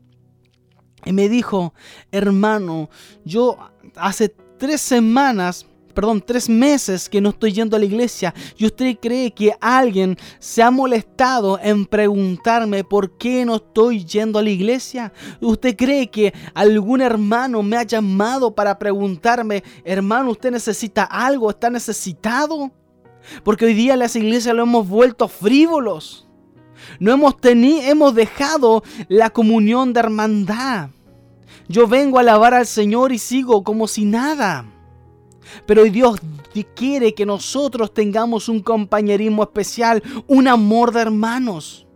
y 1.05 1.13
me 1.13 1.29
dijo, 1.29 1.73
hermano, 2.11 2.89
yo 3.25 3.57
hace 3.95 4.29
tres 4.57 4.81
semanas, 4.81 5.65
perdón, 5.93 6.23
tres 6.25 6.49
meses 6.49 7.09
que 7.09 7.21
no 7.21 7.29
estoy 7.29 7.53
yendo 7.53 7.75
a 7.75 7.79
la 7.79 7.85
iglesia. 7.85 8.33
¿Y 8.57 8.65
usted 8.65 8.97
cree 9.01 9.31
que 9.31 9.55
alguien 9.59 10.17
se 10.39 10.63
ha 10.63 10.71
molestado 10.71 11.59
en 11.61 11.85
preguntarme 11.85 12.83
por 12.83 13.17
qué 13.17 13.45
no 13.45 13.55
estoy 13.55 14.05
yendo 14.05 14.39
a 14.39 14.43
la 14.43 14.49
iglesia? 14.49 15.13
¿Usted 15.41 15.75
cree 15.75 16.09
que 16.09 16.33
algún 16.53 17.01
hermano 17.01 17.61
me 17.61 17.77
ha 17.77 17.83
llamado 17.83 18.53
para 18.53 18.77
preguntarme, 18.79 19.63
hermano, 19.83 20.31
usted 20.31 20.51
necesita 20.51 21.03
algo, 21.03 21.49
está 21.49 21.69
necesitado? 21.69 22.71
Porque 23.43 23.65
hoy 23.65 23.73
día 23.73 23.95
las 23.95 24.15
iglesias 24.15 24.55
lo 24.55 24.63
hemos 24.63 24.87
vuelto 24.87 25.27
frívolos. 25.27 26.27
No 26.99 27.13
hemos 27.13 27.37
tenido, 27.37 27.81
hemos 27.83 28.15
dejado 28.15 28.83
la 29.07 29.29
comunión 29.29 29.93
de 29.93 29.99
hermandad. 30.01 30.89
Yo 31.67 31.87
vengo 31.87 32.17
a 32.17 32.21
alabar 32.21 32.53
al 32.53 32.65
Señor 32.65 33.11
y 33.11 33.19
sigo 33.19 33.63
como 33.63 33.87
si 33.87 34.05
nada. 34.05 34.65
Pero 35.65 35.83
Dios 35.83 36.19
quiere 36.75 37.13
que 37.13 37.25
nosotros 37.25 37.93
tengamos 37.93 38.47
un 38.47 38.61
compañerismo 38.61 39.43
especial, 39.43 40.03
un 40.27 40.47
amor 40.47 40.91
de 40.91 41.01
hermanos. 41.01 41.87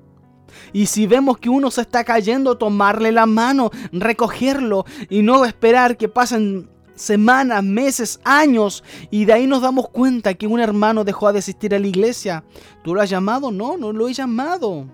Y 0.73 0.87
si 0.87 1.07
vemos 1.07 1.37
que 1.37 1.49
uno 1.49 1.71
se 1.71 1.81
está 1.81 2.03
cayendo, 2.03 2.57
tomarle 2.57 3.11
la 3.11 3.25
mano, 3.25 3.69
recogerlo 3.91 4.85
y 5.09 5.21
no 5.21 5.45
esperar 5.45 5.97
que 5.97 6.09
pasen 6.09 6.69
semanas, 6.97 7.63
meses, 7.63 8.19
años 8.23 8.83
y 9.09 9.25
de 9.25 9.33
ahí 9.33 9.47
nos 9.47 9.61
damos 9.61 9.89
cuenta 9.89 10.33
que 10.33 10.47
un 10.47 10.59
hermano 10.59 11.03
dejó 11.03 11.31
de 11.31 11.39
asistir 11.39 11.73
a 11.73 11.79
la 11.79 11.87
iglesia. 11.87 12.43
¿Tú 12.83 12.93
lo 12.93 13.01
has 13.01 13.09
llamado? 13.09 13.51
No, 13.51 13.77
no 13.77 13.93
lo 13.93 14.07
he 14.07 14.13
llamado. 14.13 14.87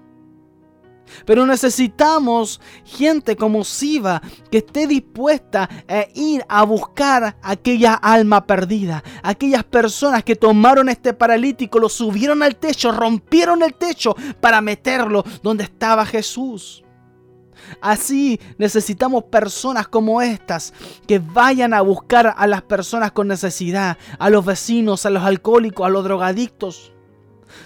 Pero 1.25 1.45
necesitamos 1.45 2.59
gente 2.85 3.35
como 3.35 3.63
Siva 3.63 4.21
que 4.51 4.59
esté 4.59 4.87
dispuesta 4.87 5.69
a 5.87 6.05
ir 6.13 6.43
a 6.47 6.63
buscar 6.63 7.37
aquella 7.41 7.93
alma 7.93 8.45
perdida. 8.45 9.03
Aquellas 9.21 9.63
personas 9.63 10.23
que 10.23 10.35
tomaron 10.35 10.89
este 10.89 11.13
paralítico, 11.13 11.79
lo 11.79 11.89
subieron 11.89 12.43
al 12.43 12.55
techo, 12.55 12.91
rompieron 12.91 13.63
el 13.63 13.75
techo 13.75 14.15
para 14.39 14.61
meterlo 14.61 15.23
donde 15.41 15.65
estaba 15.65 16.05
Jesús. 16.05 16.82
Así 17.81 18.39
necesitamos 18.57 19.25
personas 19.25 19.87
como 19.87 20.21
estas 20.21 20.73
que 21.07 21.19
vayan 21.19 21.73
a 21.73 21.81
buscar 21.81 22.33
a 22.35 22.47
las 22.47 22.61
personas 22.61 23.11
con 23.11 23.27
necesidad, 23.27 23.97
a 24.19 24.29
los 24.29 24.45
vecinos, 24.45 25.05
a 25.05 25.09
los 25.09 25.23
alcohólicos, 25.23 25.85
a 25.85 25.89
los 25.89 26.03
drogadictos. 26.03 26.93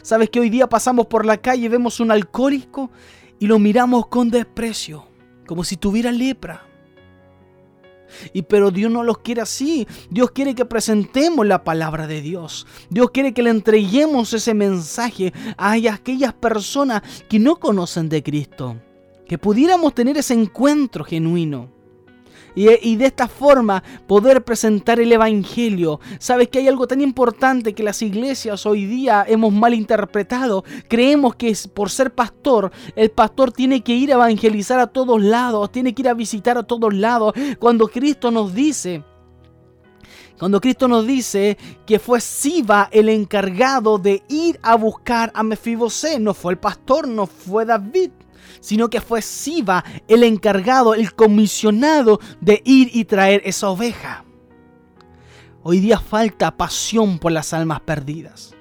¿Sabes 0.02 0.30
que 0.30 0.40
hoy 0.40 0.50
día 0.50 0.68
pasamos 0.68 1.08
por 1.08 1.26
la 1.26 1.38
calle 1.38 1.66
y 1.66 1.70
vemos 1.70 2.00
un 2.00 2.12
alcohólico 2.12 2.90
y 3.40 3.48
lo 3.48 3.60
miramos 3.60 4.08
con 4.08 4.30
desprecio, 4.30 5.06
como 5.46 5.64
si 5.64 5.78
tuviera 5.78 6.12
lepra? 6.12 6.64
Y 8.34 8.44
pero 8.44 8.72
Dios 8.72 8.90
no 8.90 9.04
los 9.04 9.18
quiere 9.20 9.42
así. 9.42 9.86
Dios 10.10 10.32
quiere 10.32 10.56
que 10.56 10.66
presentemos 10.66 11.46
la 11.46 11.66
palabra 11.66 12.08
de 12.08 12.22
Dios. 12.22 12.66
Dios 12.90 13.12
quiere 13.12 13.34
que 13.34 13.44
le 13.44 13.50
entreguemos 13.50 14.34
ese 14.34 14.54
mensaje 14.54 15.34
a 15.58 15.74
aquellas 15.74 16.34
personas 16.34 17.04
que 17.28 17.38
no 17.38 17.58
conocen 17.58 18.08
de 18.08 18.24
Cristo 18.24 18.78
Que 19.28 19.38
pudiéramos 19.38 19.94
tener 19.94 20.18
ese 20.18 20.34
encuentro 20.34 21.04
genuino. 21.04 21.70
Y, 22.56 22.96
de 22.96 23.06
esta 23.06 23.28
forma 23.28 23.84
poder 24.08 24.44
presentar 24.44 25.00
el 25.00 25.12
Evangelio. 25.12 26.00
Sabes 26.18 26.48
que 26.48 26.58
hay 26.58 26.68
algo 26.68 26.88
tan 26.88 27.02
importante 27.02 27.74
que 27.74 27.84
las 27.84 28.02
iglesias 28.02 28.66
hoy 28.66 28.86
día 28.86 29.24
hemos 29.28 29.54
malinterpretado. 29.54 30.64
Creemos 30.88 31.36
que 31.36 31.56
por 31.72 31.92
ser 31.92 32.16
pastor, 32.16 32.72
el 32.96 33.12
pastor 33.12 33.52
tiene 33.52 33.84
que 33.84 33.94
ir 33.94 34.12
a 34.12 34.16
evangelizar 34.16 34.80
a 34.80 34.88
todos 34.88 35.22
lados, 35.22 35.72
tiene 35.72 35.94
que 35.94 36.02
ir 36.02 36.10
a 36.10 36.16
visitar 36.16 36.58
a 36.58 36.64
todos 36.64 36.96
lados. 36.96 37.36
Cuando 37.60 37.88
Cristo 37.90 38.32
nos 38.32 38.56
dice 38.56 39.04
cuando 40.40 40.62
Cristo 40.62 40.88
nos 40.88 41.08
dice 41.08 41.58
que 41.86 41.98
fue 41.98 42.22
Siba 42.22 42.90
el 42.92 43.10
encargado 43.10 43.98
de 43.98 44.22
ir 44.30 44.60
a 44.62 44.76
buscar 44.76 45.32
a 45.34 45.42
Mefibosé, 45.42 46.20
no 46.20 46.36
fue 46.36 46.54
el 46.54 46.60
pastor, 46.60 47.08
no 47.08 47.26
fue 47.26 47.66
David, 47.66 48.12
sino 48.60 48.90
que 48.90 49.02
fue 49.02 49.22
Siba 49.22 49.84
el 50.08 50.24
encargado, 50.24 50.94
el 50.94 51.14
comisionado 51.14 52.20
de 52.42 52.62
ir 52.66 52.90
y 52.94 53.06
traer 53.06 53.42
esa 53.46 53.70
oveja. 53.70 54.26
Hoy 55.64 55.80
día 55.80 56.00
falta 56.00 56.56
pasión 56.56 57.20
por 57.20 57.32
las 57.32 57.54
almas 57.54 57.82
perdidas 57.82 58.57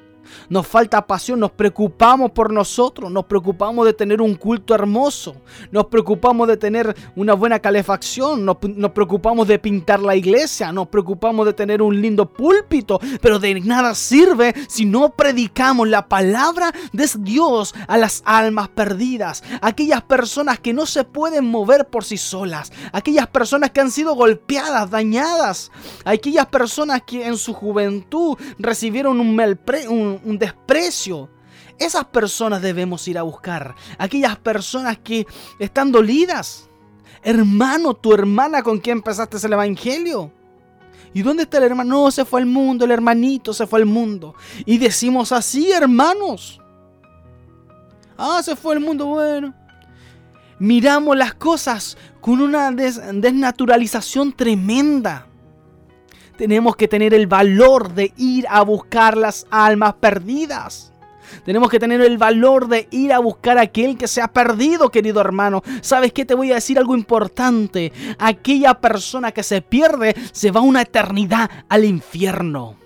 nos 0.48 0.66
falta 0.66 1.06
pasión, 1.06 1.40
nos 1.40 1.50
preocupamos 1.50 2.30
por 2.30 2.52
nosotros, 2.52 3.10
nos 3.10 3.24
preocupamos 3.24 3.86
de 3.86 3.92
tener 3.92 4.20
un 4.20 4.34
culto 4.34 4.74
hermoso, 4.74 5.36
nos 5.70 5.86
preocupamos 5.86 6.48
de 6.48 6.56
tener 6.56 6.94
una 7.14 7.34
buena 7.34 7.58
calefacción, 7.58 8.44
nos, 8.44 8.56
preocupamos 8.92 9.48
de 9.48 9.58
pintar 9.58 10.00
la 10.00 10.16
iglesia, 10.16 10.72
nos 10.72 10.88
preocupamos 10.88 11.46
de 11.46 11.52
tener 11.52 11.82
un 11.82 12.00
lindo 12.00 12.26
púlpito, 12.26 13.00
pero 13.20 13.38
de 13.38 13.60
nada 13.60 13.94
sirve 13.94 14.54
si 14.68 14.84
no 14.84 15.10
predicamos 15.10 15.88
la 15.88 16.08
palabra 16.08 16.72
de 16.92 17.06
Dios 17.18 17.74
a 17.88 17.96
las 17.96 18.22
almas 18.24 18.68
perdidas, 18.68 19.42
aquellas 19.60 20.02
personas 20.02 20.58
que 20.58 20.72
no 20.72 20.86
se 20.86 21.04
pueden 21.04 21.44
mover 21.44 21.86
por 21.86 22.04
sí 22.04 22.16
solas, 22.16 22.72
aquellas 22.92 23.26
personas 23.28 23.70
que 23.70 23.80
han 23.80 23.90
sido 23.90 24.14
golpeadas, 24.14 24.90
dañadas, 24.90 25.70
aquellas 26.04 26.46
personas 26.46 27.02
que 27.06 27.26
en 27.26 27.36
su 27.36 27.54
juventud 27.54 28.36
recibieron 28.58 29.20
un, 29.20 29.38
un, 29.88 30.15
un 30.24 30.38
desprecio. 30.38 31.30
Esas 31.78 32.04
personas 32.06 32.62
debemos 32.62 33.06
ir 33.08 33.18
a 33.18 33.22
buscar. 33.22 33.74
Aquellas 33.98 34.36
personas 34.38 34.98
que 34.98 35.26
están 35.58 35.92
dolidas. 35.92 36.68
Hermano, 37.22 37.94
tu 37.94 38.14
hermana 38.14 38.62
con 38.62 38.78
quien 38.78 38.98
empezaste 38.98 39.36
el 39.44 39.52
Evangelio. 39.52 40.32
¿Y 41.12 41.22
dónde 41.22 41.44
está 41.44 41.58
el 41.58 41.64
hermano? 41.64 42.04
No, 42.04 42.10
se 42.10 42.24
fue 42.24 42.40
al 42.40 42.46
mundo, 42.46 42.84
el 42.84 42.90
hermanito 42.90 43.52
se 43.52 43.66
fue 43.66 43.80
al 43.80 43.86
mundo. 43.86 44.34
Y 44.64 44.78
decimos 44.78 45.32
así, 45.32 45.72
hermanos. 45.72 46.60
Ah, 48.18 48.42
se 48.42 48.56
fue 48.56 48.74
al 48.74 48.80
mundo, 48.80 49.06
bueno. 49.06 49.54
Miramos 50.58 51.16
las 51.16 51.34
cosas 51.34 51.96
con 52.20 52.40
una 52.40 52.70
desnaturalización 52.70 54.32
tremenda. 54.32 55.26
Tenemos 56.36 56.76
que 56.76 56.88
tener 56.88 57.14
el 57.14 57.26
valor 57.26 57.94
de 57.94 58.12
ir 58.16 58.46
a 58.48 58.62
buscar 58.62 59.16
las 59.16 59.46
almas 59.50 59.94
perdidas. 59.94 60.92
Tenemos 61.44 61.70
que 61.70 61.78
tener 61.78 62.00
el 62.00 62.18
valor 62.18 62.68
de 62.68 62.88
ir 62.90 63.12
a 63.12 63.18
buscar 63.18 63.58
a 63.58 63.62
aquel 63.62 63.96
que 63.96 64.08
se 64.08 64.20
ha 64.20 64.28
perdido, 64.28 64.90
querido 64.90 65.20
hermano. 65.20 65.62
¿Sabes 65.80 66.12
qué? 66.12 66.24
Te 66.24 66.34
voy 66.34 66.52
a 66.52 66.56
decir 66.56 66.78
algo 66.78 66.96
importante. 66.96 67.92
Aquella 68.18 68.74
persona 68.74 69.32
que 69.32 69.42
se 69.42 69.62
pierde 69.62 70.14
se 70.32 70.50
va 70.50 70.60
una 70.60 70.82
eternidad 70.82 71.50
al 71.68 71.84
infierno. 71.84 72.76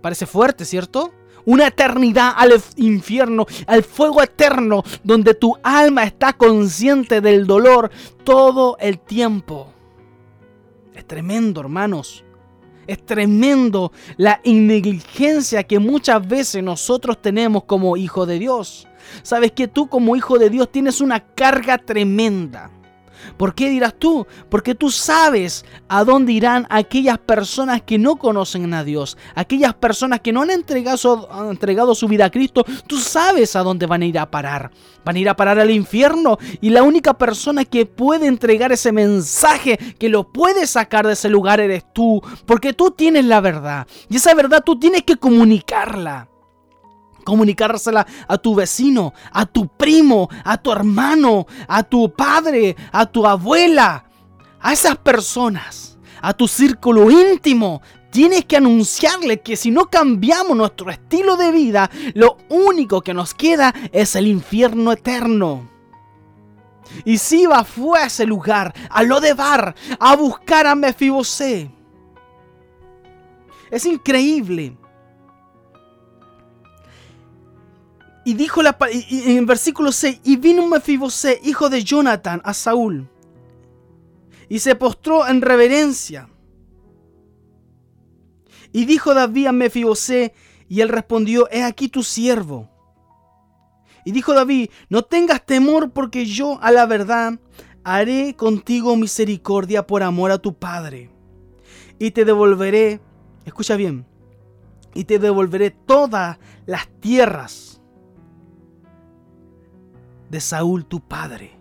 Parece 0.00 0.26
fuerte, 0.26 0.64
¿cierto? 0.64 1.12
Una 1.44 1.68
eternidad 1.68 2.32
al 2.36 2.60
infierno, 2.76 3.46
al 3.66 3.84
fuego 3.84 4.22
eterno, 4.22 4.82
donde 5.04 5.34
tu 5.34 5.56
alma 5.62 6.04
está 6.04 6.32
consciente 6.32 7.20
del 7.20 7.46
dolor 7.46 7.90
todo 8.24 8.76
el 8.80 8.98
tiempo. 8.98 9.72
Tremendo, 11.06 11.60
hermanos. 11.60 12.24
Es 12.86 13.04
tremendo 13.04 13.90
la 14.16 14.40
negligencia 14.44 15.64
que 15.64 15.78
muchas 15.78 16.26
veces 16.26 16.62
nosotros 16.62 17.20
tenemos 17.20 17.64
como 17.64 17.96
hijo 17.96 18.26
de 18.26 18.38
Dios. 18.38 18.86
Sabes 19.22 19.52
que 19.52 19.66
tú 19.66 19.88
como 19.88 20.14
hijo 20.14 20.38
de 20.38 20.50
Dios 20.50 20.70
tienes 20.70 21.00
una 21.00 21.20
carga 21.20 21.78
tremenda. 21.78 22.70
¿Por 23.36 23.54
qué 23.54 23.70
dirás 23.70 23.94
tú? 23.98 24.26
Porque 24.48 24.74
tú 24.74 24.90
sabes 24.90 25.64
a 25.88 26.04
dónde 26.04 26.32
irán 26.32 26.66
aquellas 26.70 27.18
personas 27.18 27.82
que 27.82 27.98
no 27.98 28.16
conocen 28.16 28.72
a 28.74 28.84
Dios, 28.84 29.16
aquellas 29.34 29.74
personas 29.74 30.20
que 30.20 30.32
no 30.32 30.42
han 30.42 30.50
entregado, 30.50 31.94
su 31.94 32.08
vida 32.08 32.26
a 32.26 32.30
Cristo, 32.30 32.64
tú 32.86 32.98
sabes 32.98 33.56
a 33.56 33.62
dónde 33.62 33.86
van 33.86 34.02
a 34.02 34.06
ir 34.06 34.18
a 34.18 34.30
parar. 34.30 34.70
Van 35.04 35.16
a 35.16 35.18
ir 35.18 35.28
a 35.28 35.36
parar 35.36 35.58
al 35.58 35.70
infierno. 35.70 36.38
Y 36.60 36.70
la 36.70 36.82
única 36.82 37.14
persona 37.14 37.64
que 37.64 37.86
puede 37.86 38.26
entregar 38.26 38.72
ese 38.72 38.92
mensaje, 38.92 39.78
que 39.98 40.08
lo 40.08 40.24
puede 40.32 40.66
sacar 40.66 41.06
de 41.06 41.12
ese 41.12 41.28
lugar 41.28 41.60
eres 41.60 41.84
tú, 41.92 42.20
porque 42.44 42.72
tú 42.72 42.90
tienes 42.90 43.24
la 43.24 43.40
verdad. 43.40 43.86
Y 44.08 44.16
esa 44.16 44.34
verdad 44.34 44.62
tú 44.64 44.78
tienes 44.78 45.02
que 45.02 45.16
comunicarla 45.16 46.28
comunicársela 47.26 48.06
a 48.28 48.38
tu 48.38 48.54
vecino, 48.54 49.12
a 49.32 49.44
tu 49.44 49.66
primo, 49.66 50.30
a 50.44 50.56
tu 50.56 50.70
hermano, 50.72 51.46
a 51.68 51.82
tu 51.82 52.08
padre, 52.14 52.76
a 52.92 53.04
tu 53.04 53.26
abuela, 53.26 54.06
a 54.60 54.72
esas 54.72 54.96
personas, 54.96 55.98
a 56.22 56.32
tu 56.32 56.46
círculo 56.48 57.10
íntimo. 57.10 57.82
Tienes 58.10 58.46
que 58.46 58.56
anunciarle 58.56 59.42
que 59.42 59.56
si 59.56 59.70
no 59.70 59.86
cambiamos 59.86 60.56
nuestro 60.56 60.90
estilo 60.90 61.36
de 61.36 61.50
vida, 61.50 61.90
lo 62.14 62.38
único 62.48 63.02
que 63.02 63.12
nos 63.12 63.34
queda 63.34 63.74
es 63.92 64.16
el 64.16 64.28
infierno 64.28 64.92
eterno. 64.92 65.68
Y 67.04 67.18
Siba 67.18 67.64
fue 67.64 67.98
a 67.98 68.06
ese 68.06 68.24
lugar, 68.24 68.72
a 68.88 69.02
Lodebar, 69.02 69.74
a 69.98 70.14
buscar 70.14 70.68
a 70.68 70.76
Mefibosé. 70.76 71.70
Es 73.70 73.84
increíble 73.84 74.76
Y 78.26 78.34
dijo 78.34 78.60
la, 78.60 78.76
en 78.90 79.46
versículo 79.46 79.92
6, 79.92 80.22
y 80.24 80.34
vino 80.34 80.66
Mefibosé, 80.66 81.40
hijo 81.44 81.68
de 81.68 81.84
Jonathan, 81.84 82.40
a 82.42 82.54
Saúl, 82.54 83.08
y 84.48 84.58
se 84.58 84.74
postró 84.74 85.28
en 85.28 85.40
reverencia. 85.40 86.28
Y 88.72 88.84
dijo 88.84 89.14
David 89.14 89.46
a 89.46 89.52
Mefibosé, 89.52 90.34
y 90.68 90.80
él 90.80 90.88
respondió, 90.88 91.48
he 91.52 91.62
aquí 91.62 91.88
tu 91.88 92.02
siervo. 92.02 92.68
Y 94.04 94.10
dijo 94.10 94.34
David, 94.34 94.70
no 94.88 95.04
tengas 95.04 95.46
temor 95.46 95.92
porque 95.92 96.26
yo 96.26 96.58
a 96.62 96.72
la 96.72 96.84
verdad 96.84 97.38
haré 97.84 98.34
contigo 98.34 98.96
misericordia 98.96 99.86
por 99.86 100.02
amor 100.02 100.32
a 100.32 100.38
tu 100.38 100.52
padre. 100.52 101.12
Y 102.00 102.10
te 102.10 102.24
devolveré, 102.24 103.00
escucha 103.44 103.76
bien, 103.76 104.04
y 104.94 105.04
te 105.04 105.20
devolveré 105.20 105.70
todas 105.70 106.38
las 106.66 106.88
tierras 106.98 107.75
de 110.30 110.40
Saúl 110.40 110.84
tu 110.84 111.00
padre, 111.00 111.56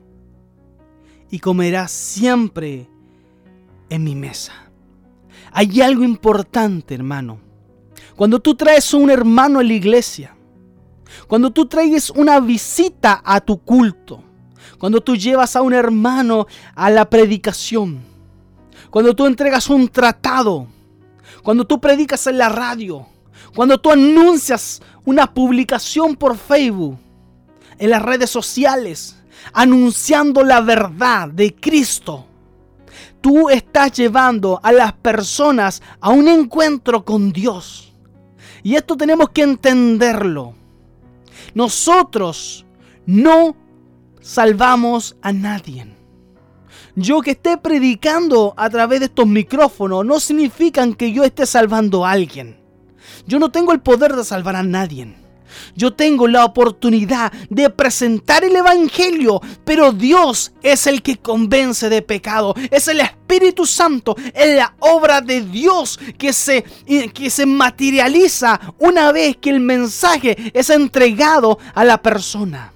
y 1.30 1.40
comerás 1.40 1.92
siempre 1.92 2.90
en 3.90 4.04
mi 4.04 4.16
mesa. 4.16 4.54
Hay 5.52 5.82
algo 5.82 6.04
importante, 6.04 6.96
hermano. 6.96 7.40
Cuando 8.16 8.40
tú 8.40 8.56
traes 8.56 8.94
a 8.94 8.98
un 8.98 9.10
hermano 9.10 9.60
a 9.60 9.64
la 9.64 9.74
iglesia, 9.74 10.36
cuando 11.28 11.52
tú 11.52 11.66
traes 11.66 12.10
una 12.10 12.40
visita 12.40 13.22
a 13.24 13.40
tu 13.42 13.58
culto, 13.58 14.24
cuando 14.78 15.02
tú 15.02 15.16
llevas 15.16 15.56
a 15.56 15.62
un 15.62 15.74
hermano 15.74 16.48
a 16.76 16.90
la 16.90 17.10
predicación, 17.10 18.02
cuando 18.90 19.16
tú 19.16 19.26
entregas 19.26 19.70
un 19.70 19.88
tratado, 19.88 20.68
cuando 21.44 21.66
tú 21.66 21.80
predicas 21.80 22.28
en 22.28 22.38
la 22.38 22.50
radio, 22.50 23.08
cuando 23.56 23.78
tú 23.78 23.92
anuncias 23.92 24.82
una 25.06 25.34
publicación 25.34 26.16
por 26.16 26.38
Facebook, 26.38 26.98
en 27.80 27.90
las 27.90 28.02
redes 28.02 28.30
sociales, 28.30 29.18
anunciando 29.54 30.44
la 30.44 30.62
verdad 30.62 31.28
de 31.30 31.56
Cristo. 31.56 32.26
Tú 33.22 33.50
estás 33.50 33.92
llevando 33.94 34.60
a 34.62 34.72
las 34.72 34.94
personas 34.94 35.82
a 36.00 36.10
un 36.10 36.28
encuentro 36.28 37.04
con 37.04 37.32
Dios. 37.32 37.94
Y 38.64 38.76
esto 38.76 38.96
tenemos 38.96 39.30
que 39.30 39.44
entenderlo. 39.44 40.54
Nosotros 41.54 42.66
no 43.06 43.56
salvamos 44.22 45.16
a 45.22 45.32
nadie. 45.32 45.88
Yo 46.96 47.22
que 47.22 47.32
esté 47.32 47.58
predicando 47.58 48.54
a 48.56 48.70
través 48.70 49.02
de 49.02 49.08
estos 49.08 49.28
micrófonos 49.28 50.06
no 50.06 50.20
significa 50.20 50.88
que 50.94 51.12
yo 51.12 51.24
esté 51.24 51.46
salvando 51.46 52.06
a 52.06 52.12
alguien. 52.12 52.58
Yo 53.28 53.38
no 53.40 53.50
tengo 53.50 53.74
el 53.74 53.82
poder 53.82 54.16
de 54.16 54.24
salvar 54.24 54.56
a 54.56 54.64
nadie. 54.64 55.16
Yo 55.76 55.94
tengo 55.94 56.28
la 56.28 56.46
oportunidad 56.46 57.32
de 57.50 57.70
presentar 57.70 58.44
el 58.44 58.56
Evangelio, 58.56 59.42
pero 59.64 59.92
Dios 59.92 60.54
es 60.62 60.88
el 60.88 61.02
que 61.02 61.18
convence 61.18 61.90
de 61.90 62.02
pecado. 62.02 62.54
Es 62.72 62.88
el 62.88 63.02
Espíritu 63.02 63.66
Santo, 63.66 64.16
es 64.34 64.56
la 64.56 64.76
obra 64.80 65.22
de 65.22 65.42
Dios 65.42 66.00
que 66.18 66.34
se, 66.34 66.64
que 67.14 67.30
se 67.30 67.46
materializa 67.46 68.60
una 68.80 69.12
vez 69.12 69.38
que 69.38 69.50
el 69.50 69.60
mensaje 69.60 70.52
es 70.54 70.70
entregado 70.70 71.58
a 71.74 71.84
la 71.84 72.02
persona. 72.02 72.75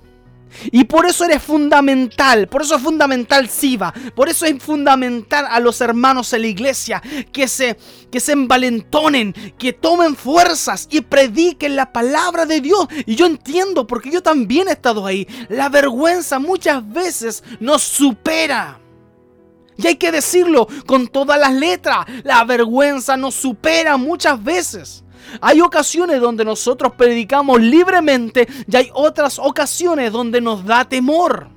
Y 0.71 0.85
por 0.85 1.05
eso 1.05 1.25
eres 1.25 1.41
fundamental, 1.41 2.47
por 2.47 2.61
eso 2.61 2.75
es 2.75 2.81
fundamental 2.81 3.49
Siva, 3.49 3.93
por 4.15 4.29
eso 4.29 4.45
es 4.45 4.61
fundamental 4.61 5.45
a 5.49 5.59
los 5.59 5.81
hermanos 5.81 6.33
en 6.33 6.41
la 6.41 6.47
iglesia 6.47 7.01
que 7.31 7.47
se, 7.47 7.77
que 8.11 8.19
se 8.19 8.33
envalentonen, 8.33 9.33
que 9.57 9.73
tomen 9.73 10.15
fuerzas 10.15 10.87
y 10.91 11.01
prediquen 11.01 11.75
la 11.75 11.91
palabra 11.91 12.45
de 12.45 12.61
Dios. 12.61 12.87
Y 13.05 13.15
yo 13.15 13.25
entiendo, 13.25 13.87
porque 13.87 14.11
yo 14.11 14.21
también 14.21 14.67
he 14.67 14.71
estado 14.71 15.05
ahí, 15.05 15.27
la 15.49 15.69
vergüenza 15.69 16.39
muchas 16.39 16.87
veces 16.87 17.43
nos 17.59 17.83
supera. 17.83 18.79
Y 19.77 19.87
hay 19.87 19.95
que 19.95 20.11
decirlo 20.11 20.67
con 20.85 21.07
todas 21.07 21.39
las 21.39 21.53
letras, 21.53 22.05
la 22.23 22.43
vergüenza 22.43 23.15
nos 23.15 23.35
supera 23.35 23.95
muchas 23.95 24.43
veces. 24.43 25.05
Hay 25.41 25.61
ocasiones 25.61 26.21
donde 26.21 26.45
nosotros 26.45 26.93
predicamos 26.97 27.61
libremente 27.61 28.47
y 28.67 28.75
hay 28.75 28.89
otras 28.93 29.39
ocasiones 29.39 30.11
donde 30.11 30.41
nos 30.41 30.65
da 30.65 30.85
temor. 30.85 31.49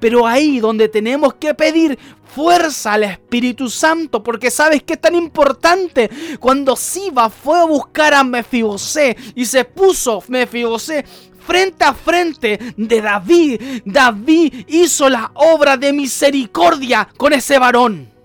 Pero 0.00 0.26
ahí 0.26 0.60
donde 0.60 0.88
tenemos 0.88 1.34
que 1.34 1.54
pedir 1.54 1.98
fuerza 2.34 2.94
al 2.94 3.04
Espíritu 3.04 3.70
Santo, 3.70 4.22
porque 4.22 4.50
sabes 4.50 4.82
que 4.82 4.94
es 4.94 5.00
tan 5.00 5.14
importante 5.14 6.10
cuando 6.38 6.76
Siba 6.76 7.30
fue 7.30 7.58
a 7.58 7.64
buscar 7.64 8.12
a 8.12 8.22
Mefibosé 8.22 9.16
y 9.34 9.46
se 9.46 9.64
puso 9.64 10.22
Mefibosé 10.28 11.04
frente 11.46 11.84
a 11.84 11.94
frente 11.94 12.58
de 12.76 13.00
David, 13.00 13.60
David 13.84 14.64
hizo 14.66 15.08
la 15.08 15.30
obra 15.34 15.76
de 15.76 15.92
misericordia 15.92 17.08
con 17.16 17.32
ese 17.32 17.58
varón. 17.58 18.15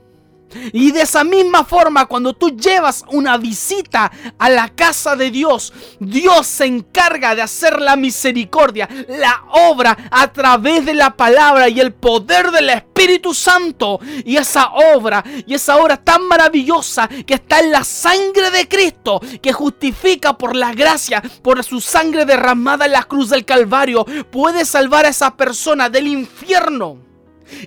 Y 0.74 0.92
de 0.92 1.02
esa 1.02 1.24
misma 1.24 1.64
forma, 1.64 2.06
cuando 2.06 2.34
tú 2.34 2.56
llevas 2.56 3.04
una 3.10 3.38
visita 3.38 4.12
a 4.38 4.50
la 4.50 4.70
casa 4.70 5.16
de 5.16 5.32
Dios, 5.32 5.74
Dios 6.00 6.48
se 6.48 6.66
encarga 6.66 7.36
de 7.36 7.42
hacer 7.42 7.82
la 7.82 7.96
misericordia, 7.96 8.88
la 9.08 9.44
obra 9.52 9.98
a 10.10 10.32
través 10.32 10.86
de 10.86 10.94
la 10.94 11.16
palabra 11.16 11.70
y 11.70 11.80
el 11.80 11.94
poder 11.94 12.52
del 12.52 12.70
Espíritu 12.70 13.34
Santo. 13.34 14.00
Y 14.26 14.38
esa 14.38 14.72
obra, 14.96 15.24
y 15.46 15.54
esa 15.54 15.78
obra 15.78 15.98
tan 15.98 16.24
maravillosa 16.28 17.08
que 17.08 17.36
está 17.36 17.60
en 17.60 17.72
la 17.72 17.84
sangre 17.84 18.52
de 18.52 18.68
Cristo, 18.68 19.20
que 19.42 19.54
justifica 19.54 20.38
por 20.38 20.56
la 20.56 20.74
gracia, 20.74 21.22
por 21.42 21.64
su 21.64 21.82
sangre 21.82 22.26
derramada 22.26 22.86
en 22.86 22.94
la 22.94 23.04
cruz 23.04 23.30
del 23.30 23.46
Calvario, 23.46 24.06
puede 24.32 24.66
salvar 24.66 25.06
a 25.06 25.10
esa 25.10 25.36
persona 25.36 25.90
del 25.90 26.08
infierno. 26.08 27.11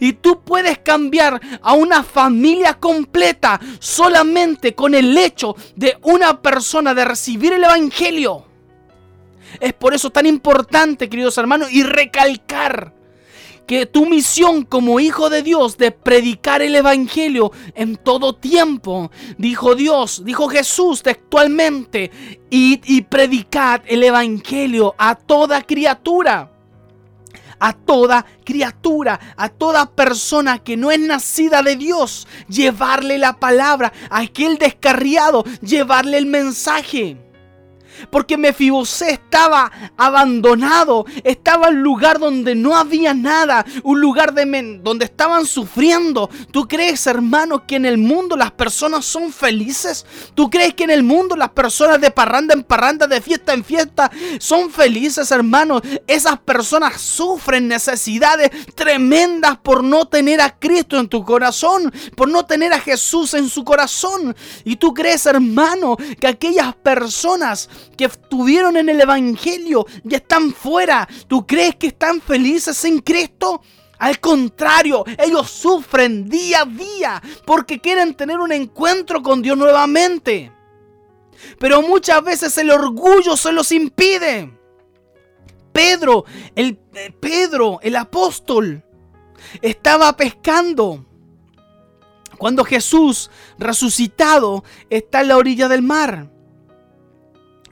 Y 0.01 0.15
tú 0.15 0.43
puedes 0.43 0.79
cambiar 0.79 1.41
a 1.63 1.73
una 1.75 2.03
familia 2.03 2.75
completa 2.75 3.61
solamente 3.79 4.75
con 4.75 4.95
el 4.95 5.17
hecho 5.17 5.57
de 5.77 5.97
una 6.03 6.41
persona 6.41 6.95
de 6.95 7.05
recibir 7.05 7.53
el 7.53 7.65
Evangelio. 7.65 8.47
Es 9.61 9.73
por 9.73 9.95
eso 9.95 10.11
tan 10.11 10.27
importante, 10.27 11.09
queridos 11.09 11.39
hermanos, 11.39 11.73
y 11.73 11.83
recalcar 11.83 12.93
que 13.67 13.87
tu 13.87 14.07
misión 14.07 14.65
como 14.65 15.01
hijo 15.01 15.31
de 15.31 15.43
Dios 15.43 15.79
de 15.79 15.91
predicar 15.91 16.61
el 16.61 16.75
Evangelio 16.75 17.51
en 17.75 17.97
todo 17.97 18.35
tiempo, 18.35 19.11
dijo 19.39 19.75
Dios, 19.75 20.23
dijo 20.25 20.49
Jesús 20.49 21.03
textualmente, 21.03 22.11
y, 22.51 22.81
y 22.85 23.03
predicad 23.03 23.81
el 23.87 24.03
Evangelio 24.03 24.95
a 24.99 25.15
toda 25.15 25.63
criatura 25.63 26.54
a 27.65 27.73
toda 27.73 28.27
criatura, 28.45 29.19
a 29.39 29.49
toda 29.49 29.87
persona 29.87 30.59
que 30.59 30.77
no 30.77 30.91
es 30.91 31.01
nacida 31.01 31.63
de 31.63 31.77
Dios, 31.77 32.29
llevarle 32.47 33.17
la 33.17 33.41
palabra, 33.41 33.91
a 34.11 34.21
aquel 34.21 34.59
descarriado, 34.59 35.45
llevarle 35.63 36.19
el 36.19 36.27
mensaje. 36.27 37.24
Porque 38.11 38.37
Mefibosé 38.37 39.13
estaba 39.13 39.71
abandonado, 39.97 41.07
estaba 41.23 41.69
en 41.69 41.77
un 41.77 41.83
lugar 41.83 42.19
donde 42.19 42.55
no 42.55 42.77
había 42.77 43.15
nada, 43.15 43.65
un 43.83 44.01
lugar 44.01 44.33
de 44.33 44.45
donde 44.83 45.07
estaban 45.07 45.47
sufriendo. 45.47 46.31
¿Tú 46.51 46.69
crees, 46.69 47.07
hermano, 47.07 47.67
que 47.67 47.77
en 47.77 47.87
el 47.87 47.99
mundo 47.99 48.37
las 48.37 48.53
personas 48.53 49.05
son 49.05 49.33
felices? 49.33 50.07
¿Tú 50.35 50.51
crees 50.51 50.75
que 50.75 50.85
en 50.85 50.91
el 50.91 51.03
mundo 51.03 51.37
las 51.37 51.51
personas 51.51 52.01
de 52.01 52.11
parranda 52.11 52.55
en 52.55 52.63
parranda, 52.63 53.07
de 53.07 53.21
fiesta 53.21 53.53
en 53.53 53.65
fiesta, 53.65 54.11
son 54.39 54.71
felices, 54.71 55.31
hermano? 55.31 55.81
Esas 56.07 56.39
personas 56.41 57.01
sufren 57.01 57.69
necesidades 57.69 58.51
tremendas 58.75 59.57
por 59.59 59.83
no 59.83 60.07
tener 60.07 60.41
a 60.41 60.57
Cristo 60.59 60.99
en 60.99 61.09
tu 61.09 61.25
corazón, 61.25 61.93
por 62.17 62.29
no 62.29 62.45
tener 62.45 62.73
a 62.73 62.81
Jesús 62.81 63.35
en 63.35 63.49
su 63.49 63.65
corazón. 63.65 64.37
Y 64.65 64.77
tú 64.77 64.95
crees, 64.95 65.27
hermano, 65.27 65.97
que 66.21 66.27
aquellas 66.27 66.75
personas 66.77 67.69
que 67.97 68.07
estuvieron 68.07 68.77
en 68.77 68.89
el 68.89 69.01
Evangelio 69.01 69.87
y 70.09 70.15
están 70.15 70.53
fuera, 70.53 71.09
¿tú 71.27 71.47
crees 71.47 71.77
que 71.77 71.89
están 71.89 72.21
felices 72.21 72.85
en 72.85 73.01
Cristo? 73.01 73.63
Al 73.99 74.21
contrario, 74.21 75.05
ellos 75.19 75.51
sufren 75.51 76.29
día 76.29 76.63
a 76.63 76.65
día 76.67 77.23
porque 77.47 77.81
quieren 77.81 78.15
tener 78.15 78.39
un 78.39 78.53
encuentro 78.53 79.23
con 79.23 79.41
Dios 79.41 79.57
nuevamente. 79.57 80.53
Pero 81.59 81.83
muchas 81.83 82.23
veces 82.23 82.57
el 82.59 82.71
orgullo 82.71 83.37
se 83.37 83.53
los 83.53 83.71
impide. 83.73 84.53
Pedro, 85.73 86.25
el 86.55 86.79
eh, 86.95 87.13
Pedro, 87.19 87.81
el 87.83 87.97
apóstol, 87.97 88.85
estaba 89.61 90.17
pescando 90.17 91.05
cuando 92.39 92.65
Jesús 92.65 93.31
resucitado 93.59 94.65
está 94.91 95.23
en 95.23 95.29
la 95.29 95.37
orilla 95.37 95.69
del 95.69 95.83
mar. 95.83 96.31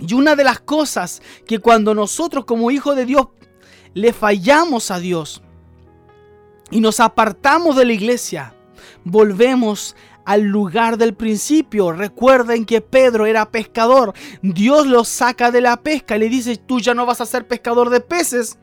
Y 0.07 0.15
una 0.15 0.35
de 0.35 0.45
las 0.45 0.61
cosas 0.61 1.23
que 1.47 1.61
cuando 1.61 1.95
nosotros 1.95 2.45
como 2.45 2.71
hijos 2.71 2.97
de 2.97 3.07
Dios 3.07 3.29
le 3.95 4.13
fallamos 4.13 4.91
a 4.91 4.99
Dios 4.99 5.43
y 6.71 6.81
nos 6.81 6.99
apartamos 6.99 7.77
de 7.77 7.85
la 7.85 7.93
iglesia, 7.93 8.55
volvemos 9.05 9.95
al 10.25 10.43
lugar 10.43 10.97
del 10.99 11.15
principio. 11.15 11.93
Recuerden 11.93 12.65
que 12.65 12.81
Pedro 12.81 13.27
era 13.27 13.51
pescador. 13.51 14.13
Dios 14.43 14.87
lo 14.87 15.05
saca 15.05 15.51
de 15.51 15.61
la 15.61 15.77
pesca 15.77 16.17
y 16.17 16.21
le 16.21 16.29
dice, 16.29 16.57
tú 16.57 16.81
ya 16.81 16.95
no 16.95 17.07
vas 17.07 17.21
a 17.21 17.27
ser 17.27 17.47
pescador 17.47 17.91
de 17.91 18.01
peces, 18.01 18.59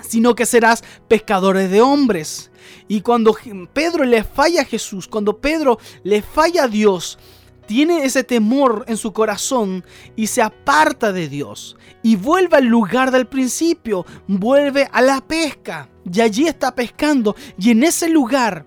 sino 0.00 0.34
que 0.34 0.46
serás 0.46 0.84
pescadores 1.06 1.70
de 1.70 1.82
hombres. 1.82 2.50
Y 2.88 3.02
cuando 3.02 3.36
Pedro 3.74 4.04
le 4.04 4.24
falla 4.24 4.62
a 4.62 4.66
Jesús, 4.66 5.06
cuando 5.06 5.38
Pedro 5.38 5.78
le 6.02 6.22
falla 6.22 6.64
a 6.64 6.68
Dios, 6.68 7.18
tiene 7.66 8.04
ese 8.04 8.24
temor 8.24 8.84
en 8.88 8.96
su 8.96 9.12
corazón 9.12 9.84
y 10.16 10.26
se 10.26 10.42
aparta 10.42 11.12
de 11.12 11.28
Dios 11.28 11.76
y 12.02 12.16
vuelve 12.16 12.58
al 12.58 12.66
lugar 12.66 13.10
del 13.10 13.26
principio, 13.26 14.04
vuelve 14.26 14.88
a 14.92 15.00
la 15.00 15.20
pesca 15.20 15.88
y 16.10 16.20
allí 16.20 16.46
está 16.46 16.74
pescando 16.74 17.34
y 17.58 17.70
en 17.70 17.84
ese 17.84 18.08
lugar 18.08 18.66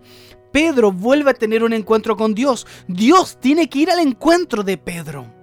Pedro 0.51 0.91
vuelve 0.91 1.31
a 1.31 1.35
tener 1.35 1.63
un 1.63 1.73
encuentro 1.73 2.17
con 2.17 2.33
Dios. 2.33 2.65
Dios 2.87 3.37
tiene 3.39 3.69
que 3.69 3.79
ir 3.79 3.91
al 3.91 3.99
encuentro 3.99 4.63
de 4.63 4.77
Pedro. 4.77 5.36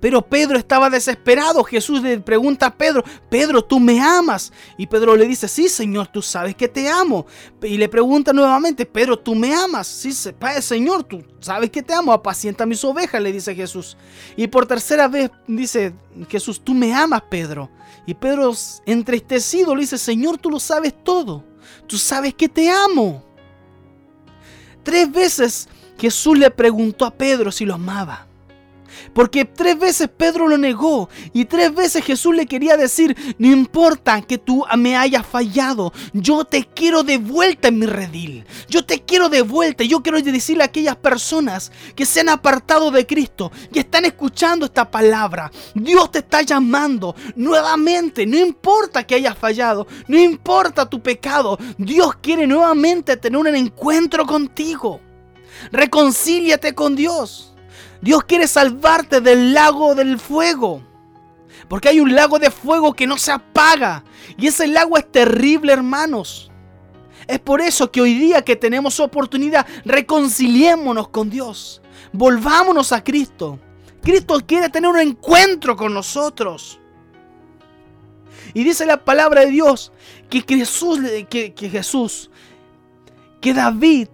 Pero 0.00 0.22
Pedro 0.22 0.58
estaba 0.58 0.88
desesperado. 0.88 1.64
Jesús 1.64 2.02
le 2.02 2.20
pregunta 2.20 2.66
a 2.66 2.74
Pedro, 2.74 3.02
Pedro, 3.28 3.62
¿tú 3.62 3.80
me 3.80 4.00
amas? 4.00 4.52
Y 4.76 4.86
Pedro 4.86 5.16
le 5.16 5.26
dice, 5.26 5.48
sí, 5.48 5.68
Señor, 5.68 6.06
tú 6.08 6.22
sabes 6.22 6.54
que 6.54 6.68
te 6.68 6.88
amo. 6.88 7.26
Y 7.62 7.76
le 7.76 7.88
pregunta 7.88 8.32
nuevamente, 8.32 8.86
Pedro, 8.86 9.18
¿tú 9.18 9.34
me 9.34 9.52
amas? 9.52 9.88
Sí, 9.88 10.12
Señor, 10.60 11.02
tú 11.04 11.24
sabes 11.40 11.70
que 11.70 11.82
te 11.82 11.92
amo. 11.92 12.12
Apacienta 12.12 12.64
mis 12.64 12.84
ovejas, 12.84 13.20
le 13.20 13.32
dice 13.32 13.54
Jesús. 13.54 13.96
Y 14.36 14.46
por 14.46 14.66
tercera 14.66 15.08
vez 15.08 15.30
dice 15.46 15.92
Jesús, 16.28 16.60
tú 16.62 16.74
me 16.74 16.94
amas, 16.94 17.22
Pedro. 17.28 17.68
Y 18.06 18.14
Pedro, 18.14 18.52
entristecido, 18.86 19.74
le 19.74 19.80
dice, 19.80 19.98
Señor, 19.98 20.38
tú 20.38 20.50
lo 20.50 20.60
sabes 20.60 20.94
todo. 21.02 21.44
Tú 21.88 21.98
sabes 21.98 22.34
que 22.34 22.48
te 22.48 22.70
amo. 22.70 23.24
Tres 24.84 25.10
veces 25.10 25.68
Jesús 25.98 26.38
le 26.38 26.50
preguntó 26.50 27.04
a 27.04 27.10
Pedro 27.10 27.50
si 27.50 27.64
lo 27.64 27.74
amaba. 27.74 28.27
Porque 29.12 29.44
tres 29.44 29.78
veces 29.78 30.08
Pedro 30.08 30.48
lo 30.48 30.58
negó 30.58 31.08
y 31.32 31.44
tres 31.44 31.74
veces 31.74 32.04
Jesús 32.04 32.34
le 32.34 32.46
quería 32.46 32.76
decir, 32.76 33.16
no 33.38 33.48
importa 33.48 34.22
que 34.22 34.38
tú 34.38 34.64
me 34.76 34.96
hayas 34.96 35.26
fallado, 35.26 35.92
yo 36.12 36.44
te 36.44 36.64
quiero 36.64 37.02
de 37.02 37.18
vuelta 37.18 37.68
en 37.68 37.78
mi 37.78 37.86
redil. 37.86 38.44
Yo 38.68 38.84
te 38.84 39.00
quiero 39.02 39.28
de 39.28 39.42
vuelta. 39.42 39.84
Yo 39.84 40.02
quiero 40.02 40.20
decirle 40.20 40.62
a 40.62 40.66
aquellas 40.66 40.96
personas 40.96 41.72
que 41.94 42.06
se 42.06 42.20
han 42.20 42.28
apartado 42.28 42.90
de 42.90 43.06
Cristo 43.06 43.50
y 43.72 43.78
están 43.78 44.04
escuchando 44.04 44.66
esta 44.66 44.90
palabra. 44.90 45.50
Dios 45.74 46.10
te 46.10 46.20
está 46.20 46.42
llamando 46.42 47.14
nuevamente. 47.36 48.26
No 48.26 48.38
importa 48.38 49.04
que 49.04 49.14
hayas 49.14 49.36
fallado, 49.36 49.86
no 50.06 50.18
importa 50.18 50.88
tu 50.88 51.00
pecado. 51.00 51.58
Dios 51.76 52.16
quiere 52.20 52.46
nuevamente 52.46 53.16
tener 53.16 53.38
un 53.38 53.48
encuentro 53.48 54.26
contigo. 54.26 55.00
Reconcíliate 55.72 56.74
con 56.74 56.94
Dios. 56.94 57.54
Dios 58.00 58.24
quiere 58.24 58.46
salvarte 58.46 59.20
del 59.20 59.52
lago 59.52 59.94
del 59.94 60.18
fuego. 60.18 60.82
Porque 61.68 61.88
hay 61.88 62.00
un 62.00 62.14
lago 62.14 62.38
de 62.38 62.50
fuego 62.50 62.94
que 62.94 63.06
no 63.06 63.18
se 63.18 63.32
apaga. 63.32 64.04
Y 64.36 64.46
ese 64.46 64.66
lago 64.68 64.96
es 64.96 65.10
terrible, 65.10 65.72
hermanos. 65.72 66.50
Es 67.26 67.40
por 67.40 67.60
eso 67.60 67.90
que 67.90 68.00
hoy 68.00 68.14
día 68.14 68.42
que 68.42 68.56
tenemos 68.56 69.00
oportunidad, 69.00 69.66
reconciliémonos 69.84 71.08
con 71.08 71.28
Dios. 71.28 71.82
Volvámonos 72.12 72.92
a 72.92 73.02
Cristo. 73.02 73.58
Cristo 74.02 74.40
quiere 74.46 74.68
tener 74.70 74.90
un 74.90 75.00
encuentro 75.00 75.76
con 75.76 75.92
nosotros. 75.92 76.78
Y 78.54 78.64
dice 78.64 78.86
la 78.86 79.04
palabra 79.04 79.42
de 79.42 79.50
Dios 79.50 79.92
que 80.30 80.42
Jesús, 80.42 81.00
que, 81.28 81.52
que 81.52 81.68
Jesús, 81.68 82.30
que 83.40 83.52
David 83.52 84.08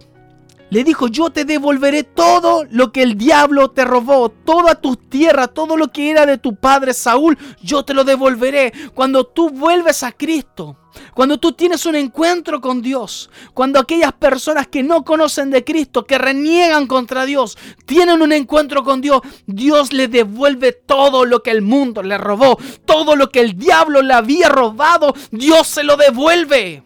le 0.75 0.83
dijo, 0.83 1.07
yo 1.07 1.29
te 1.29 1.45
devolveré 1.45 2.03
todo 2.03 2.65
lo 2.69 2.91
que 2.91 3.01
el 3.01 3.17
diablo 3.17 3.71
te 3.71 3.85
robó, 3.85 4.27
toda 4.27 4.75
tu 4.75 4.97
tierra, 4.97 5.47
todo 5.47 5.77
lo 5.77 5.93
que 5.93 6.11
era 6.11 6.25
de 6.25 6.37
tu 6.37 6.57
padre 6.57 6.93
Saúl, 6.93 7.37
yo 7.61 7.85
te 7.85 7.93
lo 7.93 8.03
devolveré. 8.03 8.73
Cuando 8.93 9.25
tú 9.25 9.51
vuelves 9.51 10.03
a 10.03 10.11
Cristo, 10.11 10.75
cuando 11.13 11.37
tú 11.37 11.53
tienes 11.53 11.85
un 11.85 11.95
encuentro 11.95 12.59
con 12.59 12.81
Dios, 12.81 13.29
cuando 13.53 13.79
aquellas 13.79 14.11
personas 14.11 14.67
que 14.67 14.83
no 14.83 15.05
conocen 15.05 15.49
de 15.49 15.63
Cristo, 15.63 16.03
que 16.03 16.17
reniegan 16.17 16.87
contra 16.87 17.23
Dios, 17.23 17.57
tienen 17.85 18.21
un 18.21 18.33
encuentro 18.33 18.83
con 18.83 18.99
Dios, 18.99 19.21
Dios 19.45 19.93
le 19.93 20.09
devuelve 20.09 20.73
todo 20.73 21.23
lo 21.23 21.41
que 21.41 21.51
el 21.51 21.61
mundo 21.61 22.03
le 22.03 22.17
robó, 22.17 22.59
todo 22.83 23.15
lo 23.15 23.29
que 23.29 23.39
el 23.39 23.57
diablo 23.57 24.01
le 24.01 24.13
había 24.13 24.49
robado, 24.49 25.13
Dios 25.31 25.67
se 25.67 25.85
lo 25.85 25.95
devuelve. 25.95 26.83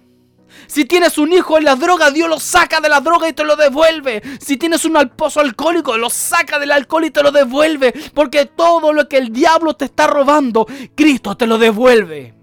Si 0.70 0.86
tienes 0.86 1.18
un 1.18 1.34
hijo 1.34 1.58
en 1.58 1.64
la 1.64 1.76
droga, 1.76 2.12
Dios 2.12 2.30
lo 2.30 2.40
saca 2.40 2.80
de 2.80 2.90
la 2.90 3.02
droga 3.02 3.28
y 3.28 3.34
te 3.34 3.44
lo 3.44 3.56
devuelve. 3.56 4.22
Si 4.40 4.56
tienes 4.56 4.86
un 4.86 4.98
alpozo 4.98 5.40
alcohólico, 5.40 5.98
lo 5.98 6.12
saca 6.12 6.60
del 6.60 6.72
alcohol 6.72 7.06
y 7.06 7.12
te 7.12 7.24
lo 7.24 7.32
devuelve. 7.32 7.92
Porque 8.14 8.46
todo 8.46 8.94
lo 8.94 9.10
que 9.10 9.18
el 9.18 9.34
diablo 9.34 9.76
te 9.76 9.86
está 9.86 10.06
robando, 10.06 10.68
Cristo 10.96 11.36
te 11.36 11.48
lo 11.48 11.58
devuelve. 11.58 12.36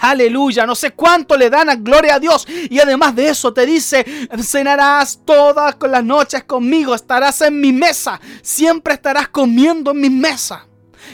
Aleluya, 0.00 0.66
no 0.66 0.74
sé 0.74 0.90
cuánto 0.90 1.36
le 1.36 1.50
dan 1.50 1.70
a 1.70 1.76
gloria 1.76 2.16
a 2.16 2.18
Dios. 2.18 2.48
Y 2.68 2.80
además 2.80 3.14
de 3.14 3.28
eso 3.28 3.54
te 3.54 3.64
dice, 3.64 4.04
cenarás 4.42 5.20
todas 5.24 5.76
las 5.88 6.04
noches 6.04 6.42
conmigo, 6.42 6.96
estarás 6.96 7.42
en 7.42 7.60
mi 7.60 7.72
mesa, 7.72 8.20
siempre 8.42 8.94
estarás 8.94 9.28
comiendo 9.28 9.92
en 9.92 10.00
mi 10.00 10.10
mesa. 10.10 10.66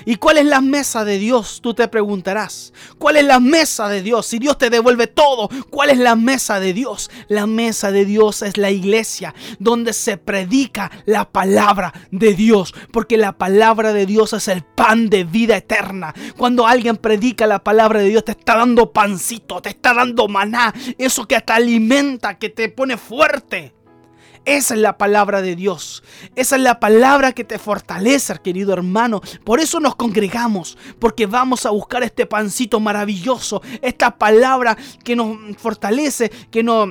¿Y 0.05 0.17
cuál 0.17 0.39
es 0.39 0.47
la 0.47 0.61
mesa 0.61 1.05
de 1.05 1.19
Dios? 1.19 1.61
Tú 1.63 1.75
te 1.75 1.89
preguntarás. 1.89 2.73
¿Cuál 2.99 3.17
es 3.17 3.25
la 3.25 3.41
mesa 3.41 3.89
de 3.89 4.03
Dios? 4.03 4.27
Si 4.27 4.39
Dios 4.39 4.59
te 4.59 4.71
devuelve 4.71 5.07
todo, 5.07 5.49
¿cuál 5.71 5.91
es 5.91 5.99
la 5.99 6.17
mesa 6.17 6.61
de 6.61 6.73
Dios? 6.73 7.11
La 7.29 7.47
mesa 7.47 7.91
de 7.91 8.05
Dios 8.05 8.43
es 8.43 8.57
la 8.57 8.71
iglesia 8.71 9.35
donde 9.59 9.93
se 9.93 10.17
predica 10.17 10.91
la 11.05 11.31
palabra 11.31 11.93
de 12.11 12.35
Dios. 12.35 12.75
Porque 12.93 13.17
la 13.17 13.33
palabra 13.33 13.93
de 13.93 14.07
Dios 14.07 14.33
es 14.33 14.49
el 14.49 14.63
pan 14.63 15.09
de 15.09 15.25
vida 15.25 15.57
eterna. 15.57 16.15
Cuando 16.37 16.67
alguien 16.67 16.97
predica 16.97 17.47
la 17.47 17.63
palabra 17.63 18.01
de 18.01 18.09
Dios, 18.09 18.25
te 18.25 18.33
está 18.33 18.57
dando 18.57 18.93
pancito, 18.93 19.61
te 19.63 19.71
está 19.71 19.95
dando 19.95 20.29
maná. 20.29 20.75
Eso 20.99 21.27
que 21.27 21.41
te 21.41 21.53
alimenta, 21.53 22.39
que 22.39 22.51
te 22.51 22.69
pone 22.69 22.97
fuerte. 22.97 23.76
Esa 24.47 24.75
es 24.75 24.81
la 24.81 24.97
palabra 24.97 25.43
de 25.43 25.57
Dios. 25.57 26.05
Esa 26.37 26.55
es 26.55 26.63
la 26.63 26.79
palabra 26.79 27.33
que 27.33 27.43
te 27.43 27.59
fortalece, 27.59 28.33
querido 28.43 28.73
hermano. 28.73 29.21
Por 29.43 29.59
eso 29.59 29.81
nos 29.81 29.97
congregamos, 29.97 30.79
porque 31.01 31.27
vamos 31.27 31.67
a 31.67 31.71
buscar 31.71 32.05
este 32.05 32.27
pancito 32.27 32.79
maravilloso, 32.79 33.61
esta 33.83 34.17
palabra 34.17 34.79
que 35.03 35.17
nos 35.17 35.37
fortalece, 35.59 36.31
que 36.53 36.63
nos, 36.63 36.91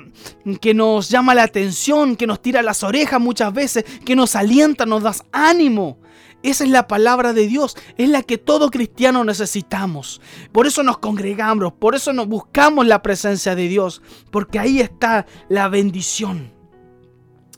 que 0.59 0.73
nos 0.73 1.07
llama 1.07 1.33
la 1.33 1.43
atención, 1.43 2.17
que 2.17 2.27
nos 2.27 2.41
tira 2.41 2.61
las 2.61 2.83
orejas 2.83 3.21
muchas 3.21 3.53
veces, 3.53 3.85
que 4.03 4.17
nos 4.17 4.35
alienta, 4.35 4.85
nos 4.85 5.03
da 5.03 5.15
ánimo. 5.31 5.99
Esa 6.43 6.65
es 6.65 6.69
la 6.69 6.89
palabra 6.89 7.31
de 7.31 7.47
Dios, 7.47 7.77
es 7.97 8.09
la 8.09 8.21
que 8.21 8.37
todo 8.37 8.69
cristiano 8.69 9.23
necesitamos. 9.23 10.19
Por 10.51 10.67
eso 10.67 10.83
nos 10.83 10.97
congregamos, 10.97 11.71
por 11.71 11.95
eso 11.95 12.11
nos 12.11 12.27
buscamos 12.27 12.85
la 12.85 13.01
presencia 13.01 13.55
de 13.55 13.69
Dios, 13.69 14.01
porque 14.29 14.59
ahí 14.59 14.81
está 14.81 15.25
la 15.47 15.69
bendición. 15.69 16.54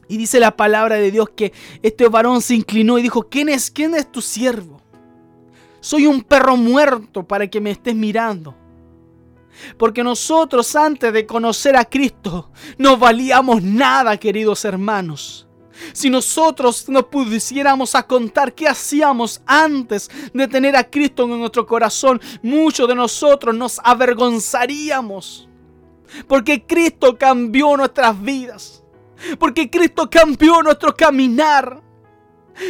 Y 0.07 0.17
dice 0.17 0.39
la 0.39 0.55
palabra 0.55 0.95
de 0.95 1.11
Dios 1.11 1.29
que 1.35 1.53
este 1.81 2.07
varón 2.07 2.41
se 2.41 2.55
inclinó 2.55 2.97
y 2.97 3.01
dijo, 3.01 3.23
¿quién 3.23 3.49
es, 3.49 3.69
quién 3.69 3.93
es 3.93 4.11
tu 4.11 4.21
siervo? 4.21 4.81
Soy 5.79 6.07
un 6.07 6.21
perro 6.21 6.55
muerto 6.55 7.23
para 7.27 7.47
que 7.47 7.61
me 7.61 7.71
estés 7.71 7.95
mirando. 7.95 8.55
Porque 9.77 10.03
nosotros 10.03 10.75
antes 10.75 11.11
de 11.11 11.25
conocer 11.25 11.75
a 11.75 11.85
Cristo 11.85 12.51
no 12.77 12.97
valíamos 12.97 13.61
nada, 13.63 14.17
queridos 14.17 14.63
hermanos. 14.65 15.47
Si 15.93 16.09
nosotros 16.09 16.89
nos 16.89 17.05
pudiéramos 17.05 17.93
a 17.95 18.03
contar 18.05 18.53
qué 18.53 18.67
hacíamos 18.67 19.41
antes 19.45 20.09
de 20.33 20.47
tener 20.47 20.75
a 20.75 20.89
Cristo 20.89 21.23
en 21.23 21.39
nuestro 21.39 21.65
corazón, 21.65 22.19
muchos 22.41 22.87
de 22.87 22.95
nosotros 22.95 23.55
nos 23.55 23.79
avergonzaríamos. 23.83 25.47
Porque 26.27 26.65
Cristo 26.65 27.17
cambió 27.17 27.75
nuestras 27.77 28.19
vidas. 28.21 28.83
Porque 29.39 29.69
Cristo 29.69 30.09
cambió 30.09 30.61
nuestro 30.61 30.95
caminar. 30.95 31.81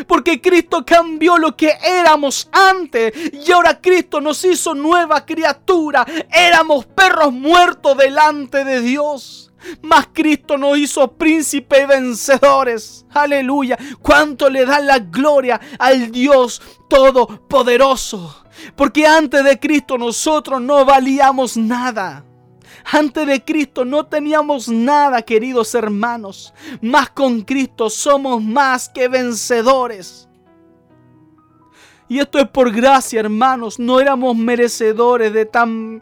Porque 0.05 0.41
Cristo 0.41 0.85
cambió 0.85 1.37
lo 1.37 1.55
que 1.55 1.71
éramos 1.81 2.49
antes 2.51 3.13
y 3.33 3.51
ahora 3.51 3.79
Cristo 3.79 4.19
nos 4.19 4.43
hizo 4.43 4.75
nueva 4.75 5.25
criatura. 5.25 6.05
Éramos 6.29 6.85
perros 6.85 7.31
muertos 7.31 7.97
delante 7.97 8.65
de 8.65 8.81
Dios. 8.81 9.47
Mas 9.81 10.07
Cristo 10.13 10.57
nos 10.57 10.77
hizo 10.77 11.13
príncipe 11.13 11.81
y 11.81 11.85
vencedores. 11.85 13.05
Aleluya. 13.11 13.77
Cuánto 14.01 14.49
le 14.49 14.65
da 14.65 14.79
la 14.79 14.99
gloria 14.99 15.59
al 15.79 16.11
Dios 16.11 16.61
Todopoderoso. 16.89 18.43
Porque 18.75 19.05
antes 19.05 19.43
de 19.43 19.59
Cristo 19.59 19.97
nosotros 19.97 20.61
no 20.61 20.85
valíamos 20.85 21.57
nada. 21.57 22.26
Antes 22.85 23.27
de 23.27 23.43
Cristo 23.43 23.85
no 23.85 24.05
teníamos 24.05 24.69
nada, 24.69 25.21
queridos 25.21 25.75
hermanos. 25.75 26.53
Más 26.81 27.09
con 27.09 27.41
Cristo 27.41 27.89
somos 27.89 28.41
más 28.41 28.89
que 28.89 29.07
vencedores. 29.07 30.27
Y 32.09 32.19
esto 32.19 32.39
es 32.39 32.47
por 32.47 32.71
gracia, 32.71 33.19
hermanos. 33.19 33.79
No 33.79 33.99
éramos 33.99 34.35
merecedores 34.35 35.33
de 35.33 35.45
tan, 35.45 36.01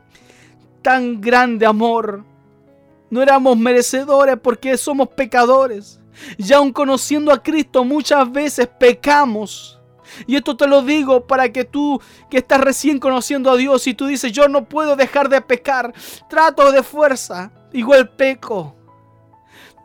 tan 0.82 1.19
grande 1.19 1.65
amor. 1.65 2.23
No 3.10 3.21
éramos 3.21 3.58
merecedores 3.58 4.38
porque 4.41 4.78
somos 4.78 5.10
pecadores. 5.10 5.99
Y 6.38 6.54
aun 6.54 6.71
conociendo 6.71 7.32
a 7.32 7.41
Cristo 7.41 7.84
muchas 7.84 8.32
veces 8.32 8.67
pecamos. 8.67 9.74
Y 10.28 10.36
esto 10.36 10.56
te 10.56 10.67
lo 10.67 10.82
digo 10.82 11.25
para 11.25 11.51
que 11.51 11.63
tú 11.63 12.01
que 12.30 12.38
estás 12.38 12.62
recién 12.62 12.99
conociendo 12.99 13.51
a 13.51 13.58
Dios 13.58 13.88
y 13.88 13.93
tú 13.93 14.08
dices, 14.08 14.32
yo 14.32 14.47
no 14.47 14.65
puedo 14.65 14.95
dejar 14.95 15.30
de 15.30 15.41
pecar, 15.41 15.93
trato 16.30 16.71
de 16.71 16.84
fuerza, 16.84 17.51
igual 17.73 18.10
peco. 18.10 18.75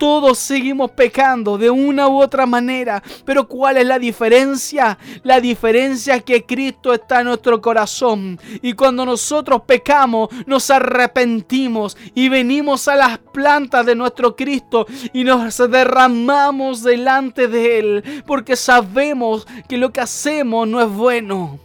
Todos 0.00 0.38
seguimos 0.38 0.92
pecando 0.92 1.58
de 1.58 1.68
una 1.68 2.08
u 2.08 2.22
otra 2.22 2.46
manera. 2.46 3.02
Pero 3.26 3.46
¿cuál 3.46 3.76
es 3.76 3.84
la 3.84 3.98
diferencia? 3.98 4.96
La 5.24 5.42
diferencia 5.42 6.14
es 6.14 6.24
que 6.24 6.46
Cristo 6.46 6.94
está 6.94 7.20
en 7.20 7.26
nuestro 7.26 7.60
corazón. 7.60 8.40
Y 8.62 8.72
cuando 8.72 9.04
nosotros 9.04 9.60
pecamos, 9.66 10.30
nos 10.46 10.70
arrepentimos 10.70 11.98
y 12.14 12.30
venimos 12.30 12.88
a 12.88 12.96
las 12.96 13.18
plantas 13.18 13.84
de 13.84 13.94
nuestro 13.94 14.36
Cristo 14.36 14.86
y 15.12 15.22
nos 15.24 15.58
derramamos 15.70 16.82
delante 16.82 17.46
de 17.46 17.78
Él. 17.78 18.22
Porque 18.26 18.56
sabemos 18.56 19.46
que 19.68 19.76
lo 19.76 19.92
que 19.92 20.00
hacemos 20.00 20.66
no 20.66 20.80
es 20.80 20.88
bueno. 20.88 21.58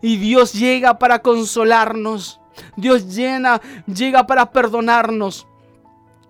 Y 0.00 0.16
Dios 0.16 0.54
llega 0.54 0.98
para 0.98 1.18
consolarnos. 1.18 2.40
Dios 2.74 3.14
llena, 3.14 3.60
llega 3.86 4.26
para 4.26 4.50
perdonarnos. 4.50 5.46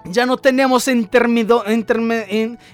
Ya 0.05 0.27
no 0.27 0.37
tenemos 0.37 0.89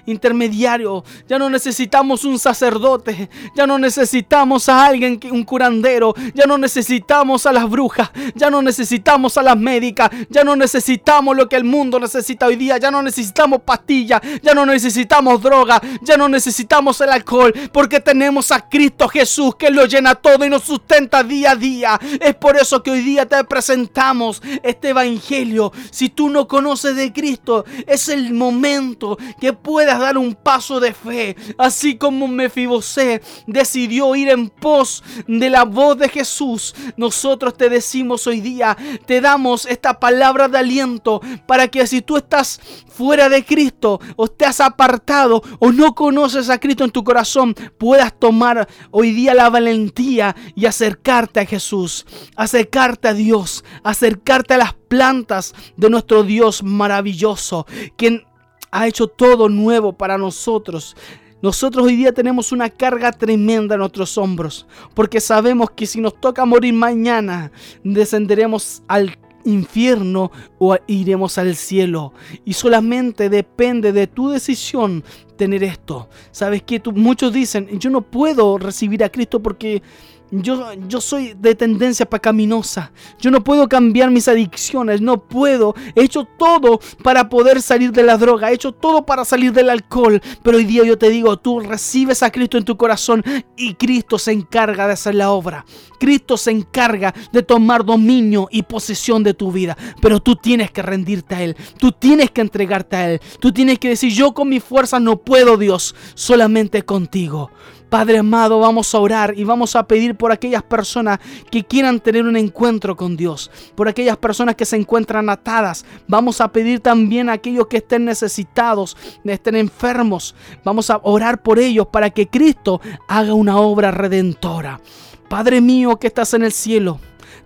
intermediario, 0.05 1.03
ya 1.27 1.37
no 1.39 1.49
necesitamos 1.49 2.25
un 2.25 2.39
sacerdote, 2.39 3.29
ya 3.55 3.67
no 3.67 3.77
necesitamos 3.77 4.67
a 4.67 4.85
alguien, 4.85 5.19
un 5.31 5.43
curandero, 5.43 6.15
ya 6.33 6.45
no 6.45 6.57
necesitamos 6.57 7.45
a 7.45 7.51
las 7.53 7.69
brujas, 7.69 8.09
ya 8.35 8.49
no 8.49 8.61
necesitamos 8.61 9.37
a 9.37 9.43
las 9.43 9.57
médicas, 9.57 10.09
ya 10.29 10.43
no 10.43 10.55
necesitamos 10.55 11.37
lo 11.37 11.47
que 11.47 11.55
el 11.55 11.63
mundo 11.63 11.99
necesita 11.99 12.47
hoy 12.47 12.55
día, 12.55 12.77
ya 12.77 12.89
no 12.91 13.01
necesitamos 13.01 13.61
pastillas, 13.61 14.21
ya 14.41 14.53
no 14.53 14.65
necesitamos 14.65 15.41
droga, 15.41 15.81
ya 16.01 16.17
no 16.17 16.27
necesitamos 16.29 16.99
el 17.01 17.09
alcohol, 17.09 17.53
porque 17.71 17.99
tenemos 17.99 18.51
a 18.51 18.67
Cristo 18.67 19.07
Jesús 19.07 19.55
que 19.55 19.69
lo 19.69 19.85
llena 19.85 20.15
todo 20.15 20.45
y 20.45 20.49
nos 20.49 20.63
sustenta 20.63 21.23
día 21.23 21.51
a 21.51 21.55
día. 21.55 21.99
Es 22.19 22.35
por 22.35 22.57
eso 22.57 22.81
que 22.81 22.91
hoy 22.91 23.01
día 23.01 23.27
te 23.27 23.43
presentamos 23.43 24.41
este 24.63 24.89
evangelio. 24.89 25.71
Si 25.91 26.09
tú 26.09 26.29
no 26.29 26.47
conoces 26.47 26.95
de 26.95 27.11
Cristo, 27.19 27.65
es 27.85 28.07
el 28.07 28.33
momento 28.33 29.17
que 29.41 29.51
puedas 29.51 29.99
dar 29.99 30.17
un 30.17 30.35
paso 30.35 30.79
de 30.79 30.93
fe, 30.93 31.35
así 31.57 31.97
como 31.97 32.29
Mefibosé 32.29 33.21
decidió 33.45 34.15
ir 34.15 34.29
en 34.29 34.47
pos 34.47 35.03
de 35.27 35.49
la 35.49 35.65
voz 35.65 35.97
de 35.97 36.07
Jesús. 36.07 36.73
Nosotros 36.95 37.57
te 37.57 37.69
decimos 37.69 38.25
hoy 38.25 38.39
día, 38.39 38.77
te 39.05 39.19
damos 39.19 39.65
esta 39.65 39.99
palabra 39.99 40.47
de 40.47 40.59
aliento 40.59 41.19
para 41.45 41.67
que 41.67 41.85
si 41.87 42.01
tú 42.01 42.15
estás 42.15 42.61
fuera 42.87 43.27
de 43.27 43.43
Cristo 43.43 43.99
o 44.15 44.29
te 44.29 44.45
has 44.45 44.61
apartado 44.61 45.43
o 45.59 45.73
no 45.73 45.95
conoces 45.95 46.49
a 46.49 46.57
Cristo 46.57 46.85
en 46.85 46.91
tu 46.91 47.03
corazón, 47.03 47.53
puedas 47.77 48.17
tomar 48.17 48.69
hoy 48.91 49.11
día 49.11 49.33
la 49.33 49.49
valentía 49.49 50.37
y 50.55 50.67
acercarte 50.67 51.41
a 51.41 51.45
Jesús, 51.45 52.05
acercarte 52.37 53.09
a 53.09 53.13
Dios, 53.13 53.65
acercarte 53.83 54.53
a 54.53 54.59
las 54.59 54.78
plantas 54.89 55.55
de 55.77 55.89
nuestro 55.89 56.23
Dios 56.23 56.61
maravilloso, 56.61 57.65
quien 57.95 58.23
ha 58.71 58.87
hecho 58.87 59.07
todo 59.07 59.47
nuevo 59.47 59.93
para 59.93 60.17
nosotros. 60.17 60.97
Nosotros 61.41 61.85
hoy 61.85 61.95
día 61.95 62.11
tenemos 62.11 62.51
una 62.51 62.69
carga 62.69 63.13
tremenda 63.13 63.75
en 63.75 63.79
nuestros 63.79 64.17
hombros, 64.17 64.67
porque 64.93 65.21
sabemos 65.21 65.71
que 65.71 65.85
si 65.85 66.01
nos 66.01 66.19
toca 66.19 66.43
morir 66.43 66.73
mañana, 66.73 67.51
descenderemos 67.81 68.83
al 68.89 69.17
infierno 69.45 70.31
o 70.57 70.75
iremos 70.87 71.37
al 71.37 71.55
cielo. 71.55 72.13
Y 72.43 72.53
solamente 72.53 73.29
depende 73.29 73.93
de 73.93 74.07
tu 74.07 74.29
decisión 74.29 75.03
tener 75.37 75.63
esto. 75.63 76.09
Sabes 76.31 76.63
que 76.63 76.81
muchos 76.93 77.31
dicen, 77.31 77.79
yo 77.79 77.89
no 77.89 78.01
puedo 78.01 78.57
recibir 78.57 79.03
a 79.03 79.09
Cristo 79.09 79.41
porque 79.41 79.81
yo, 80.31 80.73
yo 80.87 81.01
soy 81.01 81.33
de 81.39 81.55
tendencia 81.55 82.05
pecaminosa. 82.05 82.91
Yo 83.19 83.31
no 83.31 83.43
puedo 83.43 83.67
cambiar 83.67 84.11
mis 84.11 84.27
adicciones. 84.27 85.01
No 85.01 85.23
puedo. 85.23 85.75
He 85.95 86.03
hecho 86.03 86.25
todo 86.37 86.79
para 87.03 87.29
poder 87.29 87.61
salir 87.61 87.91
de 87.91 88.03
la 88.03 88.17
droga. 88.17 88.51
He 88.51 88.55
hecho 88.55 88.71
todo 88.71 89.05
para 89.05 89.25
salir 89.25 89.53
del 89.53 89.69
alcohol. 89.69 90.21
Pero 90.43 90.57
hoy 90.57 90.65
día 90.65 90.83
yo 90.83 90.97
te 90.97 91.09
digo, 91.09 91.37
tú 91.37 91.59
recibes 91.59 92.23
a 92.23 92.31
Cristo 92.31 92.57
en 92.57 92.65
tu 92.65 92.77
corazón 92.77 93.23
y 93.57 93.73
Cristo 93.75 94.19
se 94.19 94.31
encarga 94.31 94.87
de 94.87 94.93
hacer 94.93 95.15
la 95.15 95.31
obra. 95.31 95.65
Cristo 95.99 96.37
se 96.37 96.51
encarga 96.51 97.13
de 97.31 97.43
tomar 97.43 97.83
dominio 97.83 98.47
y 98.51 98.63
posesión 98.63 99.23
de 99.23 99.33
tu 99.33 99.51
vida. 99.51 99.77
Pero 100.01 100.19
tú 100.19 100.35
tienes 100.35 100.71
que 100.71 100.81
rendirte 100.81 101.35
a 101.35 101.43
Él. 101.43 101.57
Tú 101.77 101.91
tienes 101.91 102.31
que 102.31 102.41
entregarte 102.41 102.95
a 102.95 103.11
Él. 103.11 103.21
Tú 103.39 103.51
tienes 103.51 103.79
que 103.79 103.89
decir, 103.89 104.13
yo 104.13 104.33
con 104.33 104.49
mi 104.49 104.59
fuerza 104.59 104.99
no 104.99 105.17
puedo, 105.17 105.57
Dios. 105.57 105.95
Solamente 106.13 106.83
contigo. 106.83 107.51
Padre 107.89 108.19
amado, 108.19 108.59
vamos 108.59 108.93
a 108.93 108.99
orar 108.99 109.33
y 109.35 109.43
vamos 109.43 109.75
a 109.75 109.87
pedir 109.87 110.15
por 110.15 110.31
aquellas 110.31 110.61
personas 110.61 111.19
que 111.49 111.63
quieran 111.63 111.99
tener 111.99 112.23
un 112.23 112.37
encuentro 112.37 112.95
con 112.95 113.17
Dios, 113.17 113.49
por 113.73 113.87
aquellas 113.87 114.17
personas 114.17 114.53
que 114.55 114.65
se 114.65 114.75
encuentran 114.75 115.27
atadas. 115.27 115.83
Vamos 116.07 116.39
a 116.39 116.51
pedir 116.51 116.81
también 116.81 117.29
a 117.29 117.33
aquellos 117.33 117.65
que 117.65 117.77
estén 117.77 118.05
necesitados, 118.05 118.95
estén 119.23 119.55
enfermos. 119.55 120.35
Vamos 120.63 120.91
a 120.91 120.99
orar 121.01 121.41
por 121.41 121.57
ellos 121.57 121.87
para 121.91 122.11
que 122.11 122.27
Cristo 122.27 122.79
haga 123.07 123.33
una 123.33 123.57
obra 123.57 123.89
redentora. 123.89 124.79
Padre 125.27 125.59
mío 125.59 125.97
que 125.97 126.07
estás 126.07 126.35
en 126.35 126.43
el 126.43 126.51
cielo. 126.51 126.99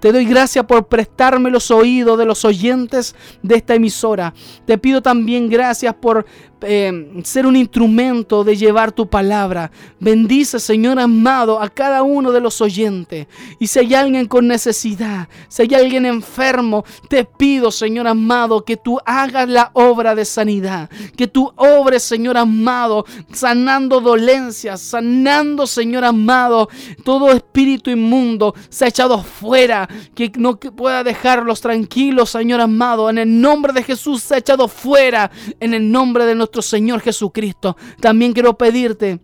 Te 0.03 0.12
doy 0.12 0.25
gracias 0.25 0.65
por 0.65 0.88
prestarme 0.88 1.49
los 1.49 1.71
oídos 1.71 2.17
de 2.17 2.25
los 2.25 2.43
oyentes 2.43 3.15
de 3.41 3.56
esta 3.56 3.75
emisora. 3.75 4.34
Te 4.65 4.77
pido 4.77 5.01
también 5.01 5.49
gracias 5.49 5.93
por 5.93 6.25
eh, 6.63 7.21
ser 7.23 7.45
un 7.45 7.56
instrumento 7.56 8.43
de 8.43 8.56
llevar 8.56 8.91
tu 8.91 9.08
palabra. 9.08 9.71
Bendice, 9.99 10.60
Señor 10.60 10.99
amado, 10.99 11.62
a 11.62 11.69
cada 11.69 12.04
uno 12.04 12.32
de 12.32 12.41
los 12.41 12.62
oyentes. 12.62 13.28
Y 13.60 13.67
si 13.67 13.80
hay 13.80 13.93
alguien 13.93 14.28
con 14.28 14.47
necesidad, 14.47 15.28
si 15.47 15.63
hay 15.63 15.73
alguien 15.76 16.06
enfermo, 16.06 16.84
te 17.10 17.26
pido, 17.26 17.71
Señor 17.71 18.08
amado, 18.08 18.63
que 18.63 18.78
tú 18.78 18.99
hagas 19.06 19.47
la 19.49 19.71
obra 19.73 20.15
de 20.15 20.26
sanidad. 20.26 20.89
Que 21.15 21.28
tú 21.28 21.52
obres, 21.56 22.04
Señor 22.04 22.38
amado, 22.38 23.06
sanando 23.32 24.02
dolencias, 24.02 24.82
sanando, 24.82 25.67
Señor 25.67 26.06
amado, 26.06 26.69
todo 27.04 27.32
espíritu 27.32 27.89
inmundo 27.89 28.54
se 28.69 28.86
ha 28.86 28.88
echado 28.88 29.21
fuera. 29.23 29.88
Que 30.15 30.32
no 30.38 30.58
pueda 30.58 31.04
dejarlos 31.04 31.62
tranquilos, 31.62 32.30
Señor 32.30 32.62
amado. 32.62 33.10
En 33.10 33.17
el 33.17 33.41
nombre 33.41 33.73
de 33.73 33.84
Jesús 33.84 34.23
se 34.23 34.36
ha 34.36 34.38
echado 34.38 34.67
fuera. 34.67 35.32
En 35.60 35.73
el 35.73 35.91
nombre 35.91 36.26
de 36.26 36.36
nuestro 36.36 36.52
Señor 36.61 37.01
Jesucristo. 37.01 37.75
También 37.99 38.33
quiero 38.33 38.57
pedirte 38.57 39.19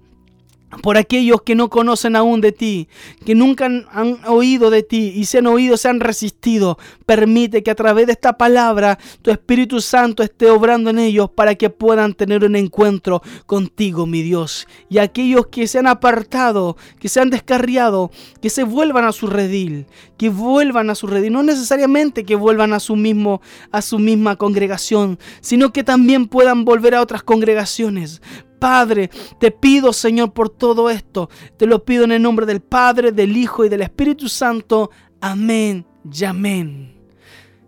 por 0.82 0.98
aquellos 0.98 1.42
que 1.42 1.56
no 1.56 1.70
conocen 1.70 2.16
aún 2.16 2.42
de 2.42 2.52
ti, 2.52 2.88
que 3.26 3.36
nunca 3.36 3.66
han, 3.66 4.20
oído 4.28 4.70
de 4.70 4.84
ti 4.84 5.14
y 5.16 5.26
se 5.26 5.40
han 5.40 5.48
oído, 5.48 5.78
se 5.78 5.90
han 5.90 6.00
resistido. 6.00 6.78
Permite 7.06 7.64
que 7.64 7.72
a 7.72 7.76
través 7.76 8.06
de 8.06 8.14
esta 8.14 8.38
palabra 8.38 9.00
tu 9.22 9.32
Espíritu 9.32 9.82
Santo 9.82 10.22
esté 10.22 10.50
obrando 10.50 10.92
en 10.92 11.00
ellos 11.00 11.30
para 11.32 11.56
que 11.56 11.70
puedan 11.70 12.14
tener 12.14 12.44
un 12.44 12.56
encuentro 12.56 13.22
contigo, 13.46 14.06
mi 14.06 14.22
Dios. 14.22 14.68
Y 14.90 15.00
aquellos 15.00 15.48
que 15.48 15.68
se 15.68 15.80
han 15.80 15.88
apartado, 15.88 16.78
que 17.00 17.10
se 17.10 17.20
han 17.20 17.30
descarriado, 17.30 18.12
que 18.42 18.50
se 18.50 18.64
vuelvan 18.64 19.06
a 19.06 19.12
su 19.12 19.28
redil, 19.28 19.88
que 20.18 20.30
vuelvan 20.30 20.90
a 20.90 20.96
su 20.96 21.08
redil, 21.08 21.34
no 21.34 21.44
necesariamente 21.44 22.26
que 22.26 22.36
vuelvan 22.36 22.74
a 22.74 22.80
su 22.80 22.96
mismo 22.96 23.42
a 23.72 23.82
su 23.82 24.00
misma 24.00 24.36
congregación, 24.36 25.18
sino 25.42 25.74
que 25.74 25.84
también 25.84 26.28
puedan 26.28 26.66
volver 26.66 26.96
a 26.96 27.02
otras 27.02 27.24
congregaciones 27.24 28.22
Padre, 28.60 29.10
te 29.40 29.52
pido, 29.52 29.94
Señor, 29.94 30.34
por 30.34 30.50
todo 30.50 30.90
esto. 30.90 31.30
Te 31.58 31.66
lo 31.66 31.84
pido 31.84 32.04
en 32.04 32.12
el 32.12 32.22
nombre 32.22 32.46
del 32.46 32.62
Padre, 32.62 33.12
del 33.12 33.36
Hijo 33.36 33.66
y 33.66 33.70
del 33.70 33.82
Espíritu 33.82 34.30
Santo. 34.30 34.92
Amén 35.22 35.86
y 36.12 36.24
amén. 36.26 36.96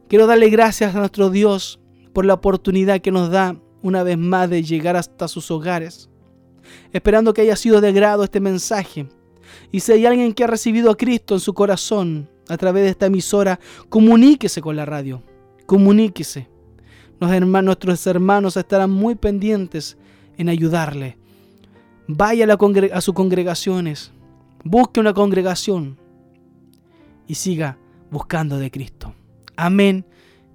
Quiero 0.08 0.27
darle 0.27 0.49
gracias 0.49 0.93
a 0.93 0.99
nuestro 0.99 1.30
Dios 1.30 1.80
por 2.13 2.25
la 2.25 2.34
oportunidad 2.34 2.99
que 2.99 3.12
nos 3.12 3.30
da 3.32 3.56
una 3.82 4.04
vez 4.04 4.17
más 4.17 4.49
de 4.49 4.63
llegar 4.63 4.95
hasta 4.95 5.27
sus 5.27 5.49
hogares. 5.51 6.10
Esperando 6.91 7.34
que 7.34 7.41
haya 7.41 7.56
sido 7.56 7.82
de 7.82 7.91
grado 7.91 8.23
este 8.23 8.39
mensaje. 8.39 9.08
Y 9.71 9.80
si 9.80 9.93
hay 9.93 10.06
alguien 10.06 10.34
que 10.34 10.43
ha 10.43 10.47
recibido 10.47 10.91
a 10.91 10.97
Cristo 10.97 11.34
en 11.34 11.39
su 11.39 11.54
corazón 11.54 12.30
a 12.47 12.58
través 12.58 12.84
de 12.84 12.89
esta 12.89 13.06
emisora, 13.06 13.60
comuníquese 13.89 14.62
con 14.62 14.75
la 14.75 14.86
radio. 14.86 15.23
Comuníquese. 15.65 16.49
nuestros 17.19 18.08
hermanos 18.08 18.58
estarán 18.58 18.89
muy 18.89 19.15
pendientes 19.15 19.97
en 20.41 20.49
ayudarle. 20.49 21.17
Vaya 22.08 22.45
a, 22.45 22.97
a 22.97 23.01
sus 23.01 23.13
congregaciones, 23.13 24.12
busque 24.63 24.99
una 24.99 25.13
congregación 25.13 25.97
y 27.27 27.36
siga 27.36 27.77
buscando 28.10 28.58
de 28.58 28.71
Cristo. 28.71 29.13
Amén. 29.56 30.06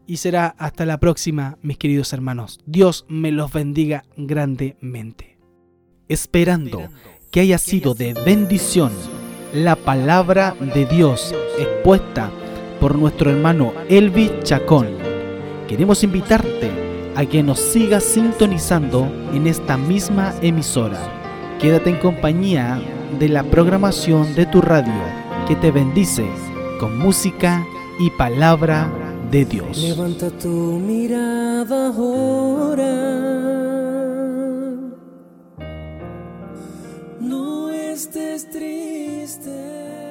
Y 0.06 0.18
será 0.18 0.54
hasta 0.58 0.84
la 0.84 0.98
próxima, 0.98 1.58
mis 1.62 1.78
queridos 1.78 2.12
hermanos. 2.12 2.60
Dios 2.66 3.06
me 3.08 3.32
los 3.32 3.52
bendiga 3.52 4.04
grandemente. 4.16 5.38
Esperando 6.08 6.88
que 7.30 7.40
haya 7.40 7.58
sido 7.58 7.94
de 7.94 8.12
bendición 8.12 8.92
la 9.52 9.74
palabra 9.74 10.54
de 10.74 10.86
Dios 10.86 11.34
expuesta 11.58 12.30
por 12.80 12.96
nuestro 12.96 13.30
hermano 13.30 13.72
Elvi 13.88 14.30
Chacón. 14.42 14.88
Queremos 15.66 16.04
invitarte 16.04 16.85
a 17.16 17.24
que 17.24 17.42
nos 17.42 17.58
sigas 17.58 18.04
sintonizando 18.04 19.10
en 19.32 19.46
esta 19.46 19.76
misma 19.76 20.34
emisora. 20.42 21.00
Quédate 21.58 21.90
en 21.90 21.98
compañía 21.98 22.80
de 23.18 23.28
la 23.28 23.42
programación 23.44 24.34
de 24.34 24.46
tu 24.46 24.60
radio 24.60 24.92
que 25.48 25.56
te 25.56 25.70
bendice 25.70 26.26
con 26.78 26.98
música 26.98 27.64
y 27.98 28.10
palabra 28.10 28.92
de 29.30 29.44
Dios. 29.46 29.78
Levanta 29.78 30.30
tu 30.30 30.48
mirada 30.48 31.88
ahora. 31.88 33.16
No 37.20 37.70
estés 37.70 38.50
triste. 38.50 40.05